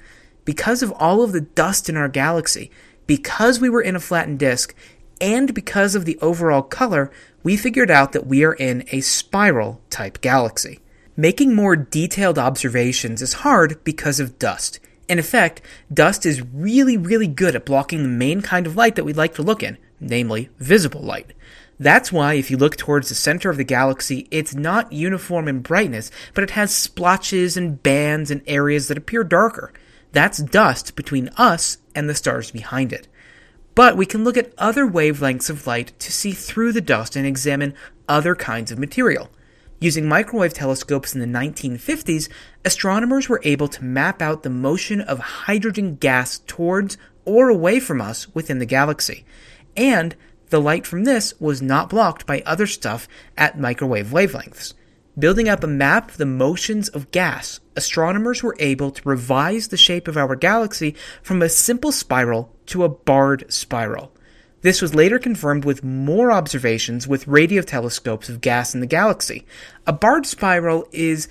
Because 0.45 0.83
of 0.83 0.91
all 0.93 1.23
of 1.23 1.31
the 1.31 1.41
dust 1.41 1.87
in 1.87 1.95
our 1.95 2.09
galaxy, 2.09 2.69
because 3.07 3.59
we 3.59 3.69
were 3.69 3.81
in 3.81 3.95
a 3.95 3.99
flattened 3.99 4.39
disk 4.39 4.75
and 5.21 5.53
because 5.53 5.95
of 5.95 6.05
the 6.05 6.17
overall 6.19 6.61
color, 6.61 7.11
we 7.43 7.55
figured 7.55 7.91
out 7.91 8.11
that 8.11 8.27
we 8.27 8.43
are 8.43 8.53
in 8.53 8.83
a 8.91 9.01
spiral 9.01 9.81
type 9.89 10.21
galaxy. 10.21 10.79
Making 11.15 11.53
more 11.53 11.75
detailed 11.75 12.39
observations 12.39 13.21
is 13.21 13.33
hard 13.33 13.83
because 13.83 14.19
of 14.19 14.39
dust. 14.39 14.79
In 15.07 15.19
effect, 15.19 15.61
dust 15.93 16.25
is 16.25 16.41
really, 16.41 16.97
really 16.97 17.27
good 17.27 17.55
at 17.55 17.65
blocking 17.65 18.03
the 18.03 18.09
main 18.09 18.41
kind 18.41 18.65
of 18.65 18.75
light 18.75 18.95
that 18.95 19.03
we'd 19.03 19.17
like 19.17 19.35
to 19.35 19.43
look 19.43 19.61
in, 19.61 19.77
namely 19.99 20.49
visible 20.57 21.01
light. 21.01 21.33
That's 21.79 22.11
why 22.11 22.33
if 22.33 22.49
you 22.49 22.57
look 22.57 22.77
towards 22.77 23.09
the 23.09 23.15
center 23.15 23.49
of 23.49 23.57
the 23.57 23.63
galaxy, 23.63 24.27
it's 24.31 24.55
not 24.55 24.93
uniform 24.93 25.47
in 25.47 25.59
brightness, 25.59 26.11
but 26.33 26.43
it 26.43 26.51
has 26.51 26.73
splotches 26.75 27.57
and 27.57 27.81
bands 27.81 28.31
and 28.31 28.41
areas 28.47 28.87
that 28.87 28.97
appear 28.97 29.23
darker. 29.23 29.73
That's 30.13 30.37
dust 30.37 30.95
between 30.95 31.29
us 31.37 31.79
and 31.93 32.07
the 32.07 32.15
stars 32.15 32.51
behind 32.51 32.93
it. 32.93 33.07
But 33.75 33.97
we 33.97 34.05
can 34.05 34.23
look 34.23 34.37
at 34.37 34.53
other 34.57 34.87
wavelengths 34.87 35.49
of 35.49 35.67
light 35.67 35.91
to 35.99 36.11
see 36.11 36.31
through 36.31 36.71
the 36.71 36.81
dust 36.81 37.15
and 37.15 37.25
examine 37.25 37.73
other 38.07 38.35
kinds 38.35 38.71
of 38.71 38.77
material. 38.77 39.29
Using 39.79 40.07
microwave 40.07 40.53
telescopes 40.53 41.13
in 41.13 41.19
the 41.19 41.39
1950s, 41.39 42.29
astronomers 42.63 43.27
were 43.27 43.41
able 43.43 43.67
to 43.67 43.83
map 43.83 44.21
out 44.21 44.43
the 44.43 44.49
motion 44.49 45.01
of 45.01 45.19
hydrogen 45.19 45.95
gas 45.95 46.39
towards 46.45 46.97
or 47.25 47.49
away 47.49 47.79
from 47.79 47.99
us 47.99 48.33
within 48.35 48.59
the 48.59 48.65
galaxy. 48.65 49.25
And 49.75 50.15
the 50.49 50.61
light 50.61 50.85
from 50.85 51.05
this 51.05 51.33
was 51.39 51.61
not 51.61 51.89
blocked 51.89 52.27
by 52.27 52.43
other 52.45 52.67
stuff 52.67 53.07
at 53.35 53.59
microwave 53.59 54.07
wavelengths. 54.07 54.75
Building 55.17 55.47
up 55.47 55.63
a 55.63 55.67
map 55.67 56.09
of 56.09 56.17
the 56.17 56.25
motions 56.25 56.89
of 56.89 57.11
gas, 57.11 57.59
astronomers 57.75 58.41
were 58.41 58.55
able 58.57 58.89
to 58.89 59.07
revise 59.07 59.67
the 59.67 59.77
shape 59.77 60.07
of 60.07 60.17
our 60.17 60.35
galaxy 60.35 60.95
from 61.21 61.43
a 61.43 61.49
simple 61.49 61.91
spiral 61.91 62.51
to 62.65 62.83
a 62.83 62.89
barred 62.89 63.45
spiral. 63.53 64.11
This 64.61 64.81
was 64.81 64.95
later 64.95 65.19
confirmed 65.19 65.65
with 65.65 65.83
more 65.83 66.31
observations 66.31 67.07
with 67.07 67.27
radio 67.27 67.61
telescopes 67.61 68.27
of 68.27 68.41
gas 68.41 68.73
in 68.73 68.79
the 68.79 68.87
galaxy. 68.87 69.45
A 69.85 69.93
barred 69.93 70.25
spiral 70.25 70.87
is 70.91 71.27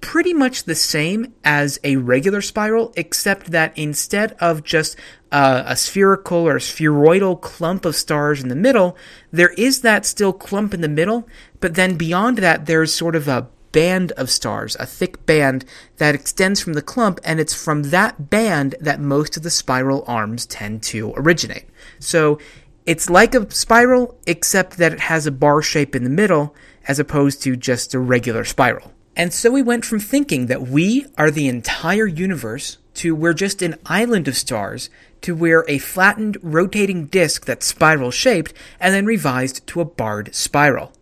pretty 0.00 0.32
much 0.32 0.64
the 0.64 0.74
same 0.74 1.34
as 1.44 1.78
a 1.82 1.96
regular 1.96 2.40
spiral, 2.40 2.92
except 2.96 3.50
that 3.50 3.76
instead 3.76 4.32
of 4.40 4.62
just 4.62 4.96
uh, 5.32 5.64
a 5.66 5.76
spherical 5.76 6.46
or 6.46 6.58
spheroidal 6.58 7.36
clump 7.36 7.84
of 7.84 7.96
stars 7.96 8.42
in 8.42 8.48
the 8.48 8.56
middle, 8.56 8.96
there 9.32 9.52
is 9.54 9.80
that 9.80 10.06
still 10.06 10.32
clump 10.32 10.72
in 10.72 10.80
the 10.80 10.88
middle, 10.88 11.26
but 11.60 11.74
then 11.74 11.96
beyond 11.96 12.38
that, 12.38 12.66
there's 12.66 12.92
sort 12.92 13.16
of 13.16 13.28
a 13.28 13.48
band 13.72 14.12
of 14.12 14.30
stars, 14.30 14.76
a 14.80 14.86
thick 14.86 15.26
band 15.26 15.64
that 15.98 16.14
extends 16.14 16.60
from 16.60 16.72
the 16.72 16.82
clump, 16.82 17.20
and 17.24 17.38
it's 17.38 17.54
from 17.54 17.84
that 17.84 18.30
band 18.30 18.74
that 18.80 19.00
most 19.00 19.36
of 19.36 19.42
the 19.42 19.50
spiral 19.50 20.04
arms 20.06 20.46
tend 20.46 20.82
to 20.82 21.12
originate. 21.16 21.66
So 21.98 22.38
it's 22.86 23.10
like 23.10 23.34
a 23.34 23.50
spiral, 23.50 24.16
except 24.26 24.78
that 24.78 24.92
it 24.92 25.00
has 25.00 25.26
a 25.26 25.32
bar 25.32 25.60
shape 25.60 25.94
in 25.94 26.04
the 26.04 26.10
middle, 26.10 26.54
as 26.88 26.98
opposed 26.98 27.42
to 27.42 27.56
just 27.56 27.92
a 27.94 27.98
regular 27.98 28.44
spiral. 28.44 28.92
And 29.16 29.32
so 29.32 29.50
we 29.50 29.62
went 29.62 29.84
from 29.84 29.98
thinking 29.98 30.46
that 30.46 30.68
we 30.68 31.06
are 31.18 31.30
the 31.30 31.48
entire 31.48 32.06
universe 32.06 32.78
to 32.94 33.14
we're 33.14 33.34
just 33.34 33.60
an 33.60 33.74
island 33.86 34.28
of 34.28 34.36
stars 34.36 34.88
to 35.22 35.34
we're 35.34 35.64
a 35.68 35.78
flattened, 35.78 36.38
rotating 36.42 37.06
disk 37.06 37.44
that's 37.44 37.66
spiral 37.66 38.10
shaped 38.10 38.52
and 38.78 38.94
then 38.94 39.04
revised 39.04 39.66
to 39.66 39.80
a 39.80 39.84
barred 39.84 40.34
spiral. 40.34 40.92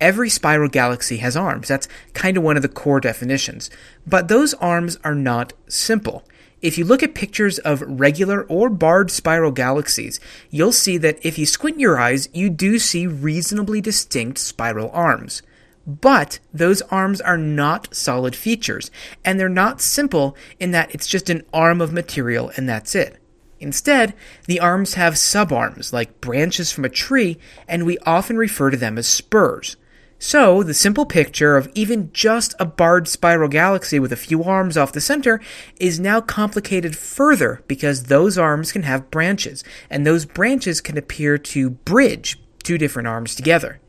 Every 0.00 0.30
spiral 0.30 0.68
galaxy 0.68 1.18
has 1.18 1.36
arms. 1.36 1.68
That's 1.68 1.88
kind 2.14 2.36
of 2.36 2.42
one 2.42 2.56
of 2.56 2.62
the 2.62 2.68
core 2.68 3.00
definitions. 3.00 3.70
But 4.06 4.28
those 4.28 4.54
arms 4.54 4.98
are 5.02 5.14
not 5.14 5.52
simple. 5.66 6.24
If 6.60 6.76
you 6.76 6.84
look 6.84 7.02
at 7.02 7.14
pictures 7.14 7.58
of 7.60 7.82
regular 7.82 8.42
or 8.44 8.68
barred 8.68 9.10
spiral 9.10 9.52
galaxies, 9.52 10.18
you'll 10.50 10.72
see 10.72 10.98
that 10.98 11.24
if 11.24 11.38
you 11.38 11.46
squint 11.46 11.78
your 11.78 11.98
eyes, 11.98 12.28
you 12.32 12.50
do 12.50 12.78
see 12.78 13.06
reasonably 13.06 13.80
distinct 13.80 14.38
spiral 14.38 14.90
arms. 14.92 15.42
But 15.86 16.38
those 16.52 16.82
arms 16.82 17.20
are 17.20 17.38
not 17.38 17.94
solid 17.94 18.36
features, 18.36 18.90
and 19.24 19.38
they're 19.38 19.48
not 19.48 19.80
simple 19.80 20.36
in 20.60 20.72
that 20.72 20.92
it's 20.94 21.06
just 21.06 21.30
an 21.30 21.44
arm 21.52 21.80
of 21.80 21.92
material 21.92 22.52
and 22.56 22.68
that's 22.68 22.94
it. 22.94 23.18
Instead, 23.60 24.14
the 24.46 24.60
arms 24.60 24.94
have 24.94 25.14
subarms, 25.14 25.92
like 25.92 26.20
branches 26.20 26.70
from 26.70 26.84
a 26.84 26.90
tree, 26.90 27.38
and 27.66 27.84
we 27.84 27.98
often 27.98 28.36
refer 28.36 28.70
to 28.70 28.76
them 28.76 28.98
as 28.98 29.08
spurs. 29.08 29.76
So, 30.20 30.64
the 30.64 30.74
simple 30.74 31.06
picture 31.06 31.56
of 31.56 31.70
even 31.76 32.10
just 32.12 32.52
a 32.58 32.64
barred 32.64 33.06
spiral 33.06 33.48
galaxy 33.48 34.00
with 34.00 34.12
a 34.12 34.16
few 34.16 34.42
arms 34.42 34.76
off 34.76 34.92
the 34.92 35.00
center 35.00 35.40
is 35.78 36.00
now 36.00 36.20
complicated 36.20 36.96
further 36.96 37.62
because 37.68 38.04
those 38.04 38.36
arms 38.36 38.72
can 38.72 38.82
have 38.82 39.12
branches, 39.12 39.62
and 39.88 40.04
those 40.04 40.26
branches 40.26 40.80
can 40.80 40.98
appear 40.98 41.38
to 41.38 41.70
bridge 41.70 42.36
two 42.64 42.76
different 42.76 43.06
arms 43.06 43.36
together. 43.36 43.80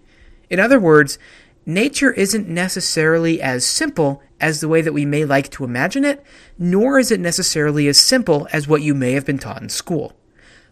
In 0.52 0.60
other 0.60 0.80
words, 0.80 1.18
nature 1.66 2.12
isn't 2.12 2.48
necessarily 2.48 3.42
as 3.42 3.66
simple 3.66 4.22
as 4.40 4.62
the 4.62 4.68
way 4.68 4.82
that 4.82 4.94
we 4.94 5.06
may 5.06 5.26
like 5.26 5.50
to 5.50 5.64
imagine 5.64 6.06
it, 6.06 6.24
nor 6.60 7.00
is 7.00 7.12
it 7.12 7.20
necessarily 7.20 7.88
as 7.88 7.98
simple 7.98 8.48
as 8.54 8.68
what 8.68 8.84
you 8.84 8.94
may 8.94 9.14
have 9.14 9.26
been 9.26 9.40
taught 9.40 9.64
in 9.64 9.70
school. 9.70 10.16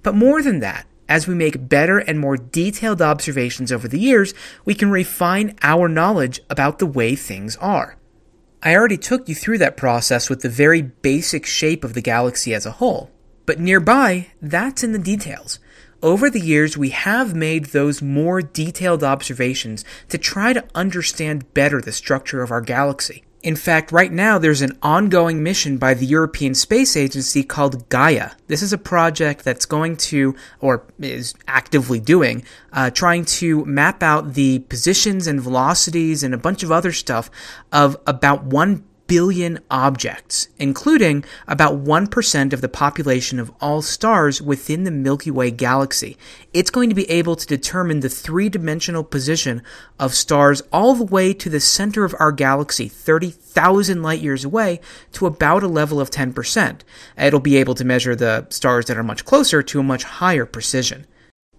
But 0.04 0.14
more 0.14 0.44
than 0.44 0.60
that, 0.60 0.86
as 1.10 1.28
we 1.28 1.36
make 1.36 1.70
better 1.70 2.00
and 2.00 2.20
more 2.20 2.38
detailed 2.38 3.02
observations 3.02 3.72
over 3.72 3.88
the 3.88 4.00
years, 4.00 4.34
we 4.66 4.74
can 4.74 4.92
refine 4.92 5.58
our 5.62 5.88
knowledge 5.88 6.40
about 6.50 6.80
the 6.80 6.86
way 6.86 7.16
things 7.16 7.56
are. 7.58 7.98
I 8.62 8.76
already 8.76 8.98
took 8.98 9.30
you 9.30 9.36
through 9.36 9.60
that 9.60 9.78
process 9.78 10.30
with 10.30 10.42
the 10.42 10.50
very 10.50 10.82
basic 10.82 11.46
shape 11.46 11.84
of 11.84 11.94
the 11.94 12.02
galaxy 12.02 12.54
as 12.54 12.66
a 12.66 12.72
whole, 12.72 13.12
but 13.46 13.60
nearby, 13.60 14.28
that's 14.42 14.84
in 14.84 14.92
the 14.92 15.00
details. 15.00 15.60
Over 16.04 16.30
the 16.30 16.40
years, 16.40 16.78
we 16.78 16.90
have 16.90 17.34
made 17.34 17.66
those 17.66 18.02
more 18.02 18.42
detailed 18.42 19.04
observations 19.04 19.84
to 20.10 20.18
try 20.18 20.54
to 20.54 20.66
understand 20.76 21.54
better 21.54 21.82
the 21.82 21.92
structure 21.92 22.44
of 22.44 22.52
our 22.52 22.62
galaxy. 22.62 23.24
In 23.44 23.56
fact, 23.56 23.92
right 23.92 24.12
now 24.12 24.40
there's 24.40 24.64
an 24.64 24.78
ongoing 24.82 25.44
mission 25.44 25.78
by 25.78 25.94
the 25.94 26.06
European 26.06 26.56
Space 26.56 26.98
Agency 26.98 27.44
called 27.44 27.88
Gaia. 27.90 28.32
This 28.48 28.64
is 28.64 28.74
a 28.74 28.78
project 28.78 29.44
that's 29.44 29.66
going 29.66 29.98
to, 29.98 30.36
or 30.60 30.84
is 31.00 31.36
actively 31.48 32.00
doing, 32.00 32.44
uh, 32.74 32.90
trying 32.90 33.26
to 33.26 33.64
map 33.66 34.02
out 34.02 34.34
the 34.34 34.60
positions 34.60 35.28
and 35.28 35.40
velocities 35.40 36.24
and 36.24 36.34
a 36.34 36.38
bunch 36.38 36.64
of 36.64 36.72
other 36.72 36.92
stuff 36.92 37.30
of 37.72 37.96
about 38.08 38.44
1 38.44 38.84
billion 39.08 39.60
objects, 39.72 40.50
including 40.60 41.24
about 41.48 41.84
1% 41.84 42.54
of 42.54 42.62
the 42.62 42.70
population 42.70 43.40
of 43.40 43.52
all 43.60 43.82
stars 43.82 44.42
within 44.42 44.84
the 44.84 44.92
Milky 44.92 45.32
Way 45.32 45.50
galaxy. 45.50 46.18
It's 46.54 46.70
going 46.70 46.90
to 46.90 46.96
be 46.96 47.10
able 47.10 47.36
to 47.36 47.48
determine 47.48 48.02
the 48.02 48.10
three 48.10 48.50
dimensional 48.50 49.04
position 49.04 49.64
of 50.00 50.14
stars 50.14 50.62
all 50.72 50.94
the 50.94 51.04
way 51.04 51.34
to 51.34 51.50
the 51.50 51.60
center 51.60 52.04
of 52.04 52.16
our 52.20 52.32
galaxy, 52.32 52.88
30,000 52.88 54.04
light 54.04 54.22
years 54.22 54.44
away, 54.44 54.80
to 55.14 55.26
about 55.26 55.64
a 55.64 55.68
level 55.68 56.00
of 56.00 56.12
10%. 56.12 56.82
It'll 57.18 57.40
be 57.40 57.58
able 57.58 57.76
to 57.76 57.86
measure 57.86 58.16
the 58.16 58.46
stars 58.50 58.86
that 58.86 58.98
are 58.98 59.04
much 59.04 59.26
closer 59.26 59.64
to 59.64 59.80
a 59.80 59.84
much 59.84 60.04
higher 60.04 60.46
precision. 60.46 61.06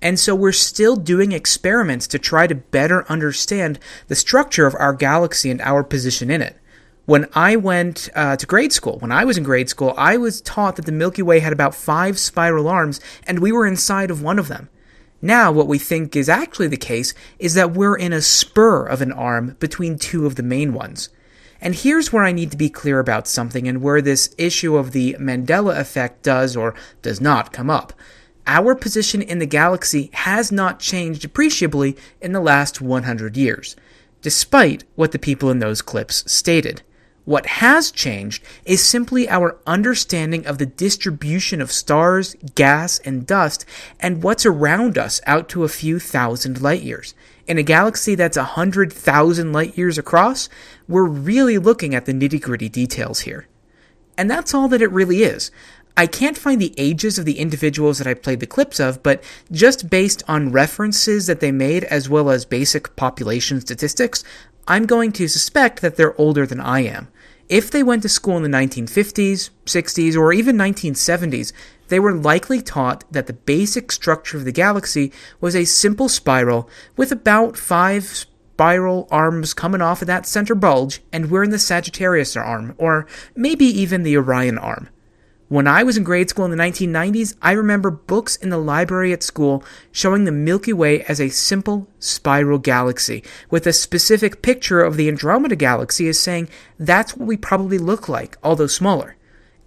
And 0.00 0.18
so 0.18 0.34
we're 0.34 0.52
still 0.52 0.96
doing 0.96 1.32
experiments 1.32 2.06
to 2.08 2.18
try 2.18 2.46
to 2.46 2.54
better 2.54 3.10
understand 3.10 3.78
the 4.06 4.14
structure 4.14 4.66
of 4.66 4.76
our 4.78 4.92
galaxy 4.92 5.50
and 5.50 5.60
our 5.60 5.82
position 5.82 6.30
in 6.30 6.40
it. 6.40 6.57
When 7.08 7.26
I 7.32 7.56
went 7.56 8.10
uh, 8.14 8.36
to 8.36 8.44
grade 8.44 8.70
school, 8.70 8.98
when 8.98 9.12
I 9.12 9.24
was 9.24 9.38
in 9.38 9.42
grade 9.42 9.70
school, 9.70 9.94
I 9.96 10.18
was 10.18 10.42
taught 10.42 10.76
that 10.76 10.84
the 10.84 10.92
Milky 10.92 11.22
Way 11.22 11.38
had 11.38 11.54
about 11.54 11.74
five 11.74 12.18
spiral 12.18 12.68
arms, 12.68 13.00
and 13.26 13.38
we 13.38 13.50
were 13.50 13.66
inside 13.66 14.10
of 14.10 14.20
one 14.20 14.38
of 14.38 14.48
them. 14.48 14.68
Now, 15.22 15.50
what 15.50 15.68
we 15.68 15.78
think 15.78 16.14
is 16.14 16.28
actually 16.28 16.68
the 16.68 16.76
case 16.76 17.14
is 17.38 17.54
that 17.54 17.72
we're 17.72 17.96
in 17.96 18.12
a 18.12 18.20
spur 18.20 18.84
of 18.84 19.00
an 19.00 19.10
arm 19.10 19.56
between 19.58 19.96
two 19.96 20.26
of 20.26 20.34
the 20.34 20.42
main 20.42 20.74
ones. 20.74 21.08
And 21.62 21.74
here's 21.74 22.12
where 22.12 22.24
I 22.24 22.32
need 22.32 22.50
to 22.50 22.58
be 22.58 22.68
clear 22.68 22.98
about 22.98 23.26
something 23.26 23.66
and 23.66 23.80
where 23.80 24.02
this 24.02 24.34
issue 24.36 24.76
of 24.76 24.92
the 24.92 25.16
Mandela 25.18 25.78
effect 25.78 26.22
does 26.22 26.58
or 26.58 26.74
does 27.00 27.22
not 27.22 27.54
come 27.54 27.70
up. 27.70 27.94
Our 28.46 28.74
position 28.74 29.22
in 29.22 29.38
the 29.38 29.46
galaxy 29.46 30.10
has 30.12 30.52
not 30.52 30.78
changed 30.78 31.24
appreciably 31.24 31.96
in 32.20 32.32
the 32.32 32.40
last 32.40 32.82
100 32.82 33.34
years, 33.34 33.76
despite 34.20 34.84
what 34.94 35.12
the 35.12 35.18
people 35.18 35.50
in 35.50 35.60
those 35.60 35.80
clips 35.80 36.30
stated. 36.30 36.82
What 37.28 37.44
has 37.60 37.90
changed 37.90 38.42
is 38.64 38.82
simply 38.82 39.28
our 39.28 39.58
understanding 39.66 40.46
of 40.46 40.56
the 40.56 40.64
distribution 40.64 41.60
of 41.60 41.70
stars, 41.70 42.34
gas, 42.54 43.00
and 43.00 43.26
dust, 43.26 43.66
and 44.00 44.22
what's 44.22 44.46
around 44.46 44.96
us 44.96 45.20
out 45.26 45.46
to 45.50 45.62
a 45.62 45.68
few 45.68 45.98
thousand 45.98 46.62
light 46.62 46.80
years. 46.80 47.12
In 47.46 47.58
a 47.58 47.62
galaxy 47.62 48.14
that's 48.14 48.38
a 48.38 48.56
hundred 48.56 48.90
thousand 48.90 49.52
light 49.52 49.76
years 49.76 49.98
across, 49.98 50.48
we're 50.88 51.04
really 51.04 51.58
looking 51.58 51.94
at 51.94 52.06
the 52.06 52.14
nitty 52.14 52.40
gritty 52.40 52.70
details 52.70 53.20
here. 53.20 53.46
And 54.16 54.30
that's 54.30 54.54
all 54.54 54.68
that 54.68 54.80
it 54.80 54.90
really 54.90 55.22
is. 55.22 55.50
I 55.98 56.06
can't 56.06 56.38
find 56.38 56.58
the 56.58 56.72
ages 56.78 57.18
of 57.18 57.26
the 57.26 57.40
individuals 57.40 57.98
that 57.98 58.06
I 58.06 58.14
played 58.14 58.40
the 58.40 58.46
clips 58.46 58.80
of, 58.80 59.02
but 59.02 59.22
just 59.52 59.90
based 59.90 60.22
on 60.28 60.50
references 60.50 61.26
that 61.26 61.40
they 61.40 61.52
made 61.52 61.84
as 61.84 62.08
well 62.08 62.30
as 62.30 62.46
basic 62.46 62.96
population 62.96 63.60
statistics, 63.60 64.24
I'm 64.66 64.86
going 64.86 65.12
to 65.12 65.28
suspect 65.28 65.82
that 65.82 65.96
they're 65.96 66.18
older 66.18 66.46
than 66.46 66.60
I 66.60 66.80
am. 66.80 67.08
If 67.48 67.70
they 67.70 67.82
went 67.82 68.02
to 68.02 68.10
school 68.10 68.36
in 68.36 68.42
the 68.42 68.56
1950s, 68.56 69.50
60s, 69.64 70.16
or 70.16 70.32
even 70.32 70.56
1970s, 70.56 71.52
they 71.88 71.98
were 71.98 72.12
likely 72.12 72.60
taught 72.60 73.04
that 73.10 73.26
the 73.26 73.32
basic 73.32 73.90
structure 73.90 74.36
of 74.36 74.44
the 74.44 74.52
galaxy 74.52 75.12
was 75.40 75.56
a 75.56 75.64
simple 75.64 76.10
spiral 76.10 76.68
with 76.96 77.10
about 77.10 77.56
five 77.56 78.04
spiral 78.04 79.08
arms 79.10 79.54
coming 79.54 79.80
off 79.80 80.02
of 80.02 80.08
that 80.08 80.26
center 80.26 80.54
bulge, 80.54 81.00
and 81.12 81.30
we're 81.30 81.44
in 81.44 81.50
the 81.50 81.58
Sagittarius 81.58 82.36
arm, 82.36 82.74
or 82.76 83.06
maybe 83.34 83.64
even 83.64 84.02
the 84.02 84.16
Orion 84.16 84.58
arm. 84.58 84.88
When 85.48 85.66
I 85.66 85.82
was 85.82 85.96
in 85.96 86.04
grade 86.04 86.28
school 86.28 86.44
in 86.44 86.50
the 86.50 86.62
1990s, 86.62 87.34
I 87.40 87.52
remember 87.52 87.90
books 87.90 88.36
in 88.36 88.50
the 88.50 88.58
library 88.58 89.14
at 89.14 89.22
school 89.22 89.64
showing 89.90 90.24
the 90.24 90.32
Milky 90.32 90.74
Way 90.74 91.00
as 91.04 91.22
a 91.22 91.30
simple 91.30 91.88
spiral 91.98 92.58
galaxy, 92.58 93.24
with 93.48 93.66
a 93.66 93.72
specific 93.72 94.42
picture 94.42 94.82
of 94.82 94.98
the 94.98 95.08
Andromeda 95.08 95.56
galaxy 95.56 96.06
as 96.06 96.18
saying 96.18 96.50
that's 96.78 97.16
what 97.16 97.26
we 97.26 97.38
probably 97.38 97.78
look 97.78 98.10
like, 98.10 98.36
although 98.42 98.66
smaller. 98.66 99.16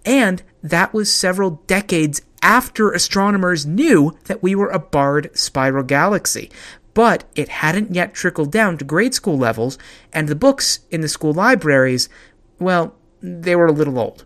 And 0.06 0.44
that 0.62 0.94
was 0.94 1.12
several 1.12 1.62
decades 1.66 2.22
after 2.42 2.92
astronomers 2.92 3.66
knew 3.66 4.16
that 4.26 4.40
we 4.40 4.54
were 4.54 4.70
a 4.70 4.78
barred 4.78 5.36
spiral 5.36 5.82
galaxy. 5.82 6.48
but 6.94 7.24
it 7.34 7.48
hadn't 7.48 7.94
yet 7.94 8.14
trickled 8.14 8.52
down 8.52 8.76
to 8.78 8.84
grade 8.84 9.14
school 9.14 9.38
levels, 9.38 9.78
and 10.12 10.28
the 10.28 10.34
books 10.34 10.80
in 10.90 11.00
the 11.00 11.08
school 11.08 11.32
libraries, 11.32 12.08
well, 12.58 12.94
they 13.22 13.56
were 13.56 13.66
a 13.66 13.72
little 13.72 13.98
old. 13.98 14.24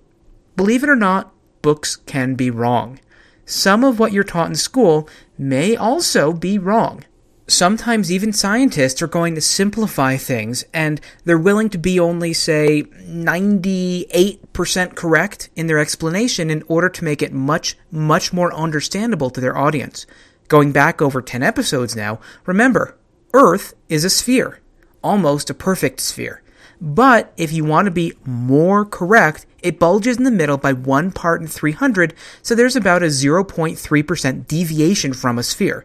Believe 0.56 0.82
it 0.82 0.88
or 0.88 0.96
not, 0.96 1.32
books 1.66 1.96
can 1.96 2.36
be 2.36 2.48
wrong. 2.48 3.00
Some 3.44 3.82
of 3.82 3.98
what 3.98 4.12
you're 4.12 4.22
taught 4.22 4.48
in 4.48 4.54
school 4.54 5.08
may 5.36 5.74
also 5.74 6.32
be 6.32 6.60
wrong. 6.60 7.04
Sometimes 7.48 8.12
even 8.12 8.32
scientists 8.32 9.02
are 9.02 9.08
going 9.08 9.34
to 9.34 9.40
simplify 9.40 10.16
things 10.16 10.64
and 10.72 11.00
they're 11.24 11.36
willing 11.36 11.68
to 11.70 11.78
be 11.78 11.98
only, 11.98 12.32
say, 12.32 12.84
98% 12.84 14.94
correct 14.94 15.50
in 15.56 15.66
their 15.66 15.80
explanation 15.80 16.50
in 16.50 16.62
order 16.68 16.88
to 16.88 17.02
make 17.02 17.20
it 17.20 17.32
much, 17.32 17.76
much 17.90 18.32
more 18.32 18.54
understandable 18.54 19.30
to 19.30 19.40
their 19.40 19.58
audience. 19.58 20.06
Going 20.46 20.70
back 20.70 21.02
over 21.02 21.20
10 21.20 21.42
episodes 21.42 21.96
now, 21.96 22.20
remember, 22.44 22.96
Earth 23.34 23.74
is 23.88 24.04
a 24.04 24.10
sphere, 24.10 24.60
almost 25.02 25.50
a 25.50 25.54
perfect 25.54 25.98
sphere. 25.98 26.42
But 26.80 27.32
if 27.36 27.52
you 27.52 27.64
want 27.64 27.86
to 27.86 27.90
be 27.90 28.12
more 28.24 28.84
correct, 28.84 29.46
it 29.62 29.78
bulges 29.78 30.18
in 30.18 30.24
the 30.24 30.30
middle 30.30 30.58
by 30.58 30.72
one 30.72 31.10
part 31.10 31.40
in 31.40 31.46
300, 31.46 32.14
so 32.42 32.54
there's 32.54 32.76
about 32.76 33.02
a 33.02 33.06
0.3% 33.06 34.46
deviation 34.46 35.12
from 35.12 35.38
a 35.38 35.42
sphere. 35.42 35.84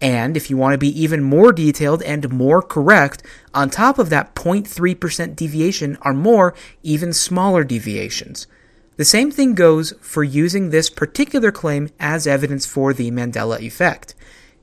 And 0.00 0.36
if 0.36 0.48
you 0.48 0.56
want 0.56 0.72
to 0.72 0.78
be 0.78 1.00
even 1.00 1.22
more 1.22 1.52
detailed 1.52 2.02
and 2.02 2.30
more 2.30 2.62
correct, 2.62 3.22
on 3.52 3.68
top 3.68 3.98
of 3.98 4.08
that 4.10 4.34
0.3% 4.34 5.36
deviation 5.36 5.98
are 6.02 6.14
more, 6.14 6.54
even 6.82 7.12
smaller 7.12 7.64
deviations. 7.64 8.46
The 8.96 9.04
same 9.04 9.30
thing 9.30 9.54
goes 9.54 9.92
for 10.00 10.24
using 10.24 10.70
this 10.70 10.90
particular 10.90 11.52
claim 11.52 11.90
as 11.98 12.26
evidence 12.26 12.66
for 12.66 12.92
the 12.92 13.10
Mandela 13.10 13.60
effect. 13.60 14.14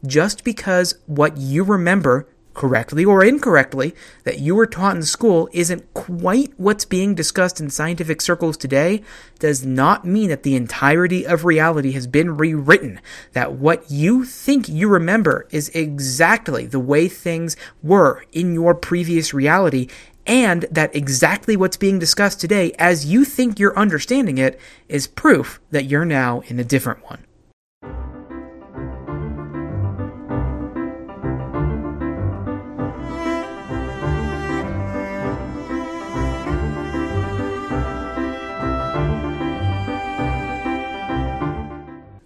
Just 0.06 0.44
because 0.44 0.96
what 1.06 1.38
you 1.38 1.64
remember 1.64 2.28
correctly 2.58 3.06
or 3.06 3.24
incorrectly, 3.24 3.96
that 4.26 4.40
you 4.40 4.56
were 4.56 4.66
taught 4.66 4.98
in 4.98 5.04
school 5.04 5.48
isn't 5.54 5.94
quite 5.94 6.52
what's 6.58 6.84
being 6.84 7.16
discussed 7.16 7.62
in 7.62 7.70
scientific 7.70 8.20
circles 8.22 8.58
today 8.58 9.02
does 9.40 9.66
not 9.66 10.04
mean 10.04 10.28
that 10.28 10.44
the 10.44 10.56
entirety 10.56 11.26
of 11.26 11.46
reality 11.46 11.92
has 11.94 12.08
been 12.08 12.36
rewritten. 12.36 13.00
That 13.34 13.54
what 13.54 13.90
you 13.90 14.26
think 14.26 14.68
you 14.68 14.90
remember 14.90 15.48
is 15.52 15.70
exactly 15.70 16.66
the 16.66 16.80
way 16.80 17.08
things 17.08 17.56
were 17.82 18.26
in 18.34 18.54
your 18.54 18.76
previous 18.76 19.34
reality, 19.34 19.88
and 20.26 20.64
that 20.72 20.94
exactly 20.96 21.56
what's 21.56 21.78
being 21.78 22.00
discussed 22.00 22.42
today, 22.42 22.74
as 22.80 23.06
you 23.06 23.24
think 23.24 23.60
you're 23.60 23.78
understanding 23.78 24.38
it, 24.40 24.60
is 24.90 25.08
proof 25.08 25.62
that 25.72 25.86
you're 25.86 26.06
now 26.06 26.42
in 26.48 26.60
a 26.60 26.66
different 26.66 27.04
one. 27.04 27.27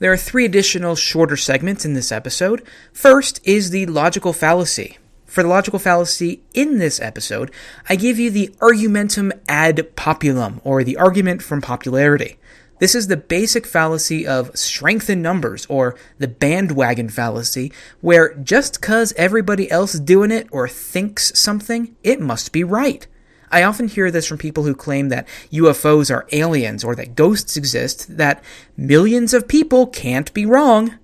There 0.01 0.11
are 0.11 0.17
three 0.17 0.45
additional 0.45 0.95
shorter 0.95 1.37
segments 1.37 1.85
in 1.85 1.93
this 1.93 2.11
episode. 2.11 2.63
First 2.91 3.39
is 3.43 3.69
the 3.69 3.85
logical 3.85 4.33
fallacy. 4.33 4.97
For 5.27 5.43
the 5.43 5.49
logical 5.49 5.77
fallacy 5.77 6.41
in 6.55 6.79
this 6.79 6.99
episode, 6.99 7.51
I 7.87 7.97
give 7.97 8.17
you 8.17 8.31
the 8.31 8.51
argumentum 8.59 9.31
ad 9.47 9.95
populum, 9.95 10.59
or 10.63 10.83
the 10.83 10.97
argument 10.97 11.43
from 11.43 11.61
popularity. 11.61 12.39
This 12.79 12.95
is 12.95 13.09
the 13.09 13.15
basic 13.15 13.67
fallacy 13.67 14.25
of 14.25 14.57
strength 14.57 15.07
in 15.07 15.21
numbers, 15.21 15.67
or 15.67 15.95
the 16.17 16.27
bandwagon 16.27 17.09
fallacy, 17.09 17.71
where 17.99 18.33
just 18.33 18.81
cause 18.81 19.13
everybody 19.17 19.69
else 19.69 19.93
is 19.93 19.99
doing 19.99 20.31
it 20.31 20.47
or 20.49 20.67
thinks 20.67 21.31
something, 21.37 21.95
it 22.03 22.19
must 22.19 22.51
be 22.51 22.63
right. 22.63 23.05
I 23.51 23.63
often 23.63 23.87
hear 23.87 24.09
this 24.09 24.27
from 24.27 24.37
people 24.37 24.63
who 24.63 24.73
claim 24.73 25.09
that 25.09 25.27
UFOs 25.51 26.13
are 26.13 26.27
aliens 26.31 26.83
or 26.83 26.95
that 26.95 27.15
ghosts 27.15 27.57
exist, 27.57 28.17
that 28.17 28.43
millions 28.77 29.33
of 29.33 29.47
people 29.47 29.87
can't 29.87 30.33
be 30.33 30.45
wrong. 30.45 30.97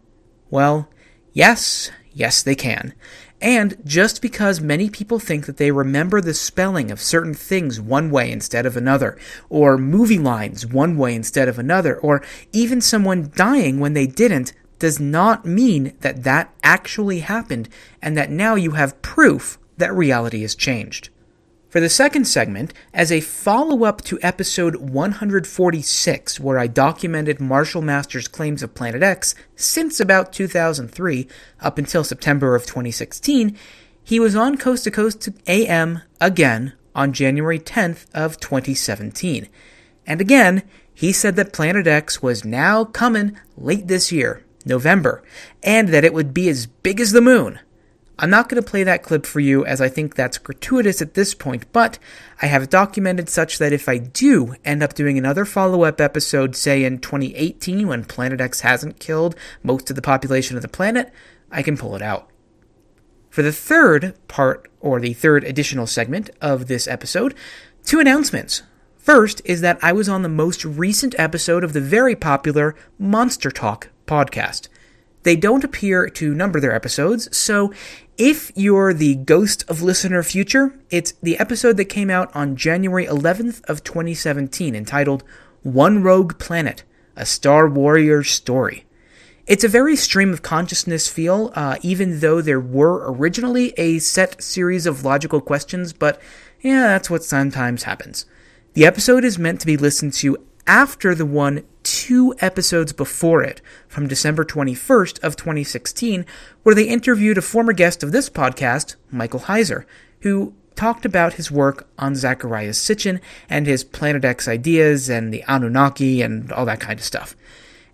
Well, 0.49 0.89
yes, 1.33 1.91
yes, 2.13 2.41
they 2.41 2.55
can. 2.55 2.93
And 3.39 3.77
just 3.86 4.21
because 4.21 4.60
many 4.60 4.89
people 4.89 5.19
think 5.19 5.45
that 5.45 5.57
they 5.57 5.69
remember 5.69 6.21
the 6.21 6.33
spelling 6.33 6.89
of 6.89 6.99
certain 6.99 7.36
things 7.36 7.79
one 7.79 8.10
way 8.10 8.31
instead 8.31 8.65
of 8.65 8.75
another, 8.75 9.17
or 9.49 9.77
movie 9.77 10.17
lines 10.17 10.65
one 10.65 10.97
way 10.97 11.13
instead 11.13 11.47
of 11.47 11.60
another, 11.60 11.97
or 11.99 12.23
even 12.51 12.81
someone 12.81 13.31
dying 13.36 13.79
when 13.79 13.93
they 13.93 14.07
didn't, 14.07 14.53
does 14.79 14.99
not 14.99 15.45
mean 15.45 15.95
that 16.01 16.23
that 16.23 16.53
actually 16.63 17.19
happened 17.19 17.69
and 18.01 18.17
that 18.17 18.31
now 18.31 18.55
you 18.55 18.71
have 18.71 19.01
proof 19.01 19.60
that 19.77 19.93
reality 19.93 20.41
has 20.41 20.55
changed. 20.55 21.10
For 21.78 21.82
the 21.82 21.90
second 21.90 22.26
segment, 22.26 22.74
as 22.92 23.12
a 23.12 23.22
follow 23.22 23.84
up 23.84 24.02
to 24.06 24.18
episode 24.24 24.78
146, 24.78 26.40
where 26.40 26.58
I 26.58 26.66
documented 26.66 27.40
Marshall 27.40 27.84
Masters' 27.84 28.28
claims 28.28 28.63
of 28.63 28.74
Planet 28.74 29.04
X 29.04 29.36
since 29.56 30.00
about 30.00 30.34
2003 30.34 31.28
up 31.62 31.78
until 31.78 32.04
September 32.04 32.56
of 32.56 32.66
2016, 32.66 33.56
he 34.04 34.20
was 34.20 34.36
on 34.36 34.58
Coast 34.58 34.86
to 34.86 34.90
Coast 34.90 35.30
AM 35.46 36.02
again 36.20 36.74
on 36.96 37.13
January 37.13 37.60
10th 37.60 38.08
of 38.12 38.40
2017. 38.40 39.48
And 40.08 40.20
again, 40.20 40.63
he 40.92 41.12
said 41.12 41.36
that 41.36 41.54
Planet 41.54 41.86
X 41.86 42.24
was 42.24 42.44
now 42.44 42.86
coming 42.86 43.38
late 43.56 43.88
this 43.88 44.12
year, 44.12 44.44
November, 44.66 45.22
and 45.62 45.90
that 45.90 46.04
it 46.04 46.16
would 46.16 46.34
be 46.34 46.50
as 46.50 46.66
big 46.66 47.00
as 47.00 47.12
the 47.12 47.22
moon. 47.22 47.60
I'm 48.19 48.32
not 48.32 48.49
going 48.49 48.62
to 48.62 48.67
play 48.67 48.84
that 48.84 49.03
clip 49.03 49.27
for 49.27 49.39
you 49.39 49.63
as 49.65 49.80
I 49.80 49.89
think 49.89 50.15
that's 50.15 50.39
gratuitous 50.39 51.03
at 51.03 51.13
this 51.13 51.36
point, 51.36 51.71
but 51.71 51.99
I 52.41 52.47
have 52.47 52.69
documented 52.69 53.30
such 53.30 53.60
that 53.60 53.71
if 53.71 53.88
I 53.88 53.99
do 53.99 54.56
end 54.65 54.82
up 54.82 54.95
doing 54.95 55.19
another 55.19 55.45
follow 55.45 55.84
up 55.84 56.01
episode, 56.01 56.56
say 56.56 56.84
in 56.84 56.97
2018 56.97 57.88
when 57.88 58.06
Planet 58.06 58.41
X 58.41 58.62
hasn't 58.62 58.99
killed 58.99 59.36
most 59.62 59.91
of 59.91 59.95
the 59.95 60.01
population 60.01 60.56
of 60.56 60.63
the 60.63 60.67
planet, 60.67 61.12
I 61.51 61.62
can 61.62 61.77
pull 61.77 61.95
it 61.95 62.01
out. 62.01 62.30
For 63.30 63.43
the 63.43 63.51
third 63.51 64.15
part, 64.27 64.67
or 64.80 64.99
the 64.99 65.13
third 65.13 65.43
additional 65.43 65.86
segment 65.86 66.32
of 66.41 66.65
this 66.65 66.88
episode, 66.88 67.36
two 67.86 67.99
announcements. 67.99 68.63
First 68.97 69.43
is 69.45 69.62
that 69.62 69.77
I 69.84 69.93
was 69.93 70.10
on 70.10 70.23
the 70.23 70.30
most 70.30 70.65
recent 70.65 71.13
episode 71.19 71.63
of 71.63 71.73
the 71.73 71.82
very 71.82 72.15
popular 72.15 72.75
Monster 72.97 73.51
Talk 73.51 73.89
podcast. 74.08 74.69
They 75.28 75.36
don't 75.36 75.66
appear 75.66 76.08
to 76.08 76.34
number 76.34 76.62
their 76.62 76.74
episodes, 76.74 77.36
so 77.36 77.74
if 78.18 78.50
you're 78.56 78.94
the 78.94 79.16
ghost 79.16 79.70
of 79.70 79.82
listener 79.82 80.24
future, 80.24 80.80
it's 80.90 81.16
the 81.22 81.38
episode 81.38 81.76
that 81.76 81.90
came 81.90 82.10
out 82.10 82.34
on 82.34 82.56
January 82.56 83.06
11th 83.06 83.62
of 83.70 83.84
2017 83.84 84.74
entitled 84.74 85.26
One 85.63 86.02
Rogue 86.02 86.40
Planet: 86.40 86.86
A 87.18 87.26
Star 87.26 87.68
Warrior's 87.68 88.30
Story. 88.30 88.86
It's 89.46 89.66
a 89.66 89.68
very 89.68 89.98
stream 89.98 90.32
of 90.32 90.44
consciousness 90.44 91.10
feel, 91.10 91.52
uh, 91.56 91.76
even 91.82 92.22
though 92.22 92.40
there 92.40 92.62
were 92.62 93.12
originally 93.12 93.74
a 93.76 94.00
set 94.00 94.42
series 94.42 94.86
of 94.86 95.04
logical 95.04 95.42
questions, 95.42 95.92
but 95.92 96.22
yeah, 96.62 96.88
that's 96.88 97.10
what 97.10 97.26
sometimes 97.26 97.84
happens. 97.84 98.26
The 98.76 98.86
episode 98.86 99.26
is 99.26 99.38
meant 99.38 99.60
to 99.60 99.68
be 99.68 99.76
listened 99.76 100.13
to 100.13 100.38
after 100.67 101.15
the 101.15 101.25
one 101.25 101.63
two 101.82 102.36
episodes 102.39 102.91
before 102.91 103.41
it, 103.41 103.62
from 103.88 104.08
December 104.08 104.43
21st 104.43 105.23
of 105.23 105.38
2016, 105.38 106.25
where 106.63 106.75
they 106.75 106.84
interviewed 106.84 107.38
a 107.38 107.41
former 107.41 107.73
guest 107.73 108.03
of 108.03 108.12
this 108.12 108.30
podcast, 108.30 108.95
Michael 109.10 109.39
Heiser, 109.39 109.86
who 110.21 110.53
talked 110.75 111.06
about 111.06 111.34
his 111.34 111.49
work 111.49 111.88
on 111.97 112.13
Zecharia 112.13 112.69
Sitchin 112.69 113.19
and 113.49 113.65
his 113.65 113.84
Planet 113.84 114.25
X 114.25 114.47
ideas 114.47 115.10
and 115.10 115.34
the 115.34 115.43
Anunnaki 115.47 116.21
and 116.21 116.51
all 116.51 116.65
that 116.65 116.82
kind 116.82 116.99
of 116.99 117.06
stuff. 117.06 117.36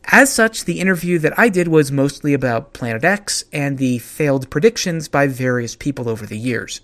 As 0.05 0.33
such, 0.33 0.65
the 0.65 0.81
interview 0.81 1.17
that 1.19 1.37
I 1.39 1.47
did 1.47 1.69
was 1.69 1.91
mostly 1.91 2.33
about 2.33 2.73
Planet 2.73 3.05
X 3.05 3.45
and 3.53 3.77
the 3.77 3.99
failed 3.99 4.49
predictions 4.49 5.07
by 5.07 5.27
various 5.27 5.75
people 5.75 6.09
over 6.09 6.25
the 6.25 6.37
years. 6.37 6.81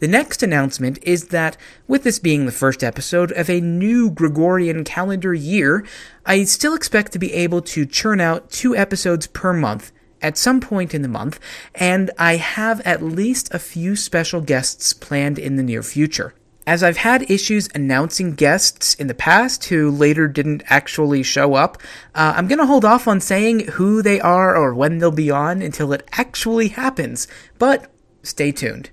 The 0.00 0.08
next 0.08 0.42
announcement 0.42 0.98
is 1.02 1.28
that, 1.28 1.56
with 1.86 2.02
this 2.02 2.18
being 2.18 2.46
the 2.46 2.52
first 2.52 2.82
episode 2.82 3.30
of 3.32 3.48
a 3.48 3.60
new 3.60 4.10
Gregorian 4.10 4.82
calendar 4.82 5.32
year, 5.32 5.86
I 6.26 6.44
still 6.44 6.74
expect 6.74 7.12
to 7.12 7.18
be 7.18 7.32
able 7.32 7.62
to 7.62 7.86
churn 7.86 8.20
out 8.20 8.50
two 8.50 8.76
episodes 8.76 9.28
per 9.28 9.52
month 9.52 9.92
at 10.20 10.36
some 10.36 10.60
point 10.60 10.94
in 10.94 11.02
the 11.02 11.08
month, 11.08 11.38
and 11.74 12.10
I 12.18 12.36
have 12.36 12.80
at 12.80 13.02
least 13.02 13.54
a 13.54 13.58
few 13.58 13.94
special 13.94 14.40
guests 14.40 14.92
planned 14.92 15.38
in 15.38 15.56
the 15.56 15.62
near 15.62 15.82
future. 15.82 16.34
As 16.66 16.82
I've 16.82 16.96
had 16.96 17.30
issues 17.30 17.68
announcing 17.74 18.34
guests 18.34 18.94
in 18.94 19.06
the 19.06 19.14
past 19.14 19.64
who 19.66 19.90
later 19.90 20.26
didn't 20.26 20.62
actually 20.66 21.22
show 21.22 21.54
up, 21.54 21.76
uh, 22.14 22.32
I'm 22.36 22.48
gonna 22.48 22.64
hold 22.64 22.86
off 22.86 23.06
on 23.06 23.20
saying 23.20 23.68
who 23.72 24.00
they 24.00 24.18
are 24.18 24.56
or 24.56 24.74
when 24.74 24.98
they'll 24.98 25.10
be 25.10 25.30
on 25.30 25.60
until 25.60 25.92
it 25.92 26.08
actually 26.12 26.68
happens, 26.68 27.28
but 27.58 27.92
stay 28.22 28.50
tuned. 28.50 28.90